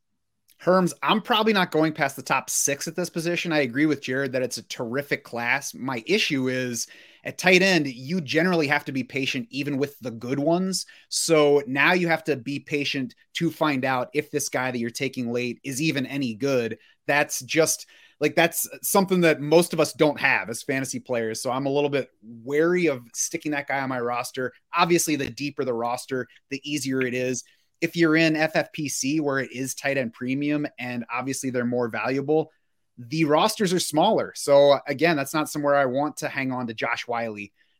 [0.64, 3.52] Herms, I'm probably not going past the top six at this position.
[3.52, 5.72] I agree with Jared that it's a terrific class.
[5.72, 6.88] My issue is
[7.24, 10.86] at tight end, you generally have to be patient even with the good ones.
[11.11, 14.90] So now you have to be patient to find out if this guy that you're
[14.90, 16.78] taking late is even any good.
[17.06, 17.86] That's just
[18.20, 21.40] like that's something that most of us don't have as fantasy players.
[21.40, 24.52] So I'm a little bit wary of sticking that guy on my roster.
[24.76, 27.44] Obviously, the deeper the roster, the easier it is
[27.80, 32.50] if you're in FFPC where it is tight end premium and obviously they're more valuable,
[32.98, 34.32] the rosters are smaller.
[34.34, 37.36] So again, that's not somewhere I want to hang on to Josh Whyle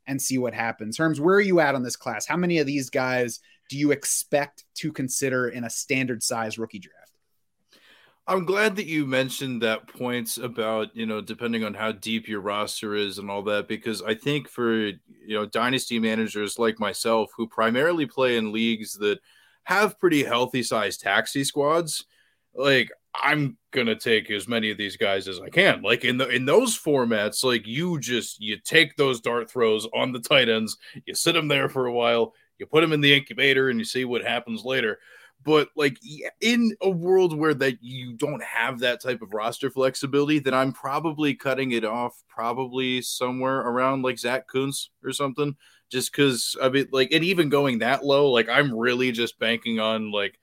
[0.07, 0.99] and see what happens.
[0.99, 2.27] Herms, where are you at on this class?
[2.27, 6.79] How many of these guys do you expect to consider in a standard size rookie
[6.79, 7.13] draft?
[8.27, 12.41] I'm glad that you mentioned that points about, you know, depending on how deep your
[12.41, 17.31] roster is and all that, because I think for, you know, dynasty managers like myself
[17.37, 19.19] who primarily play in leagues that–
[19.69, 22.07] have pretty healthy sized taxi squads,
[22.55, 25.83] like I'm gonna take as many of these guys as I can.
[25.83, 30.13] Like in the in those formats, like you just you take those dart throws on
[30.13, 33.15] the tight ends, you sit them there for a while, you put them in the
[33.15, 35.01] incubator, and you see what happens later.
[35.45, 35.99] But like
[36.41, 40.73] in a world where that you don't have that type of roster flexibility, then I'm
[40.73, 45.55] probably cutting it off probably somewhere around like Zack Kuntz or something
[45.91, 49.81] just because I mean, like, and even going that low, like, I'm really just banking
[49.81, 50.39] on like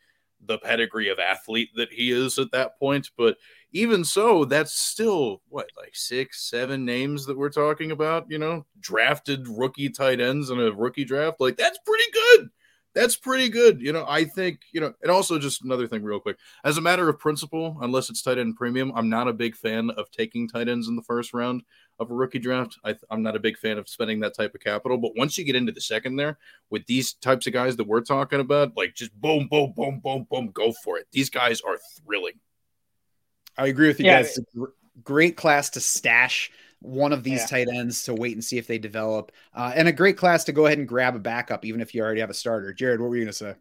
[0.48, 3.10] the pedigree of athlete that he is at that point.
[3.18, 3.38] But
[3.72, 8.66] even so, that's still what, like six, seven names that we're talking about, you know,
[8.80, 11.40] drafted rookie tight ends in a rookie draft.
[11.40, 12.50] Like, that's pretty good.
[12.94, 13.82] That's pretty good.
[13.82, 16.38] You know, I think, you know, and also just another thing, real quick.
[16.64, 19.90] As a matter of principle, unless it's tight end premium, I'm not a big fan
[19.90, 21.64] of taking tight ends in the first round
[22.00, 22.78] of a rookie draft.
[22.84, 24.98] I, am not a big fan of spending that type of capital.
[24.98, 26.38] But once you get into the second there
[26.70, 30.28] with these types of guys that we're talking about, like just boom, boom, boom, boom,
[30.30, 31.08] boom, go for it.
[31.12, 32.40] These guys are thrilling.
[33.58, 34.24] I agree with you yeah.
[34.24, 34.40] guys.
[35.04, 37.46] Great class to stash one of these yeah.
[37.48, 40.52] tight ends to wait and see if they develop, uh, and a great class to
[40.52, 42.74] go ahead and grab a backup, even if you already have a starter.
[42.74, 43.56] Jared, what were you going to say?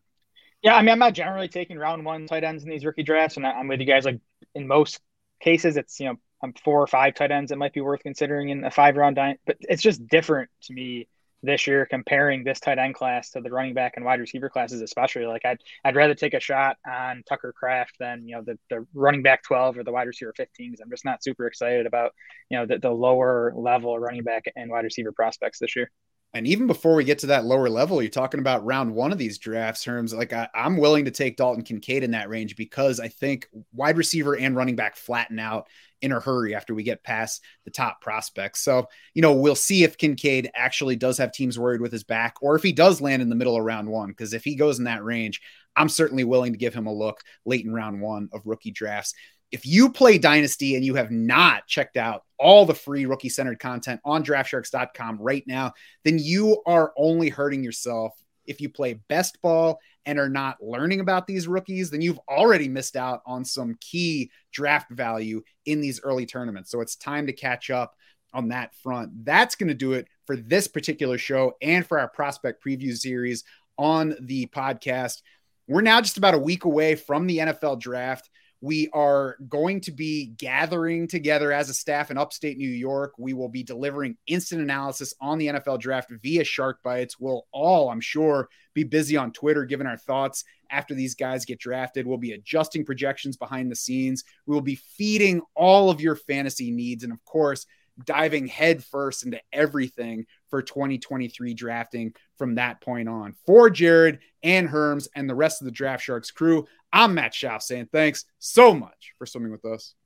[0.62, 3.36] Yeah, I mean, I'm not generally taking round one tight ends in these rookie drafts,
[3.36, 4.04] and I'm with you guys.
[4.04, 4.20] Like
[4.54, 5.00] in most
[5.40, 8.50] cases, it's you know um, four or five tight ends that might be worth considering
[8.50, 9.36] in a five round dime.
[9.46, 11.08] But it's just different to me
[11.42, 14.80] this year comparing this tight end class to the running back and wide receiver classes,
[14.80, 15.26] especially.
[15.26, 18.86] Like I'd I'd rather take a shot on Tucker Kraft than you know the, the
[18.94, 22.12] running back twelve or the wide receiver fifteen because I'm just not super excited about
[22.50, 25.90] you know the, the lower level running back and wide receiver prospects this year.
[26.34, 29.18] And even before we get to that lower level, you're talking about round one of
[29.18, 30.12] these drafts Herms.
[30.12, 33.96] Like I, am willing to take Dalton Kincaid in that range because I think wide
[33.96, 35.68] receiver and running back flatten out
[36.02, 38.60] in a hurry after we get past the top prospects.
[38.60, 42.34] So, you know, we'll see if Kincaid actually does have teams worried with his back
[42.42, 44.08] or if he does land in the middle of round one.
[44.08, 45.40] Because if he goes in that range,
[45.76, 49.14] I'm certainly willing to give him a look late in round one of rookie drafts
[49.52, 53.60] if you play Dynasty and you have not checked out all the free rookie centered
[53.60, 55.72] content on draftsharks.com right now,
[56.04, 58.12] then you are only hurting yourself.
[58.46, 62.68] If you play best ball and are not learning about these rookies, then you've already
[62.68, 66.70] missed out on some key draft value in these early tournaments.
[66.70, 67.94] So it's time to catch up
[68.34, 69.24] on that front.
[69.24, 73.44] That's going to do it for this particular show and for our prospect preview series
[73.78, 75.22] on the podcast.
[75.68, 78.28] We're now just about a week away from the NFL draft
[78.64, 83.12] We are going to be gathering together as a staff in upstate New York.
[83.18, 87.20] We will be delivering instant analysis on the NFL draft via Shark Bites.
[87.20, 91.60] We'll all, I'm sure, be busy on Twitter giving our thoughts after these guys get
[91.60, 92.06] drafted.
[92.06, 94.24] We'll be adjusting projections behind the scenes.
[94.46, 97.04] We will be feeding all of your fantasy needs.
[97.04, 97.66] And of course,
[98.02, 100.24] diving headfirst into everything
[100.54, 103.34] for 2023 drafting from that point on.
[103.44, 107.60] For Jared and Herms and the rest of the Draft Sharks crew, I'm Matt Schauf
[107.60, 109.96] saying thanks so much for swimming with us.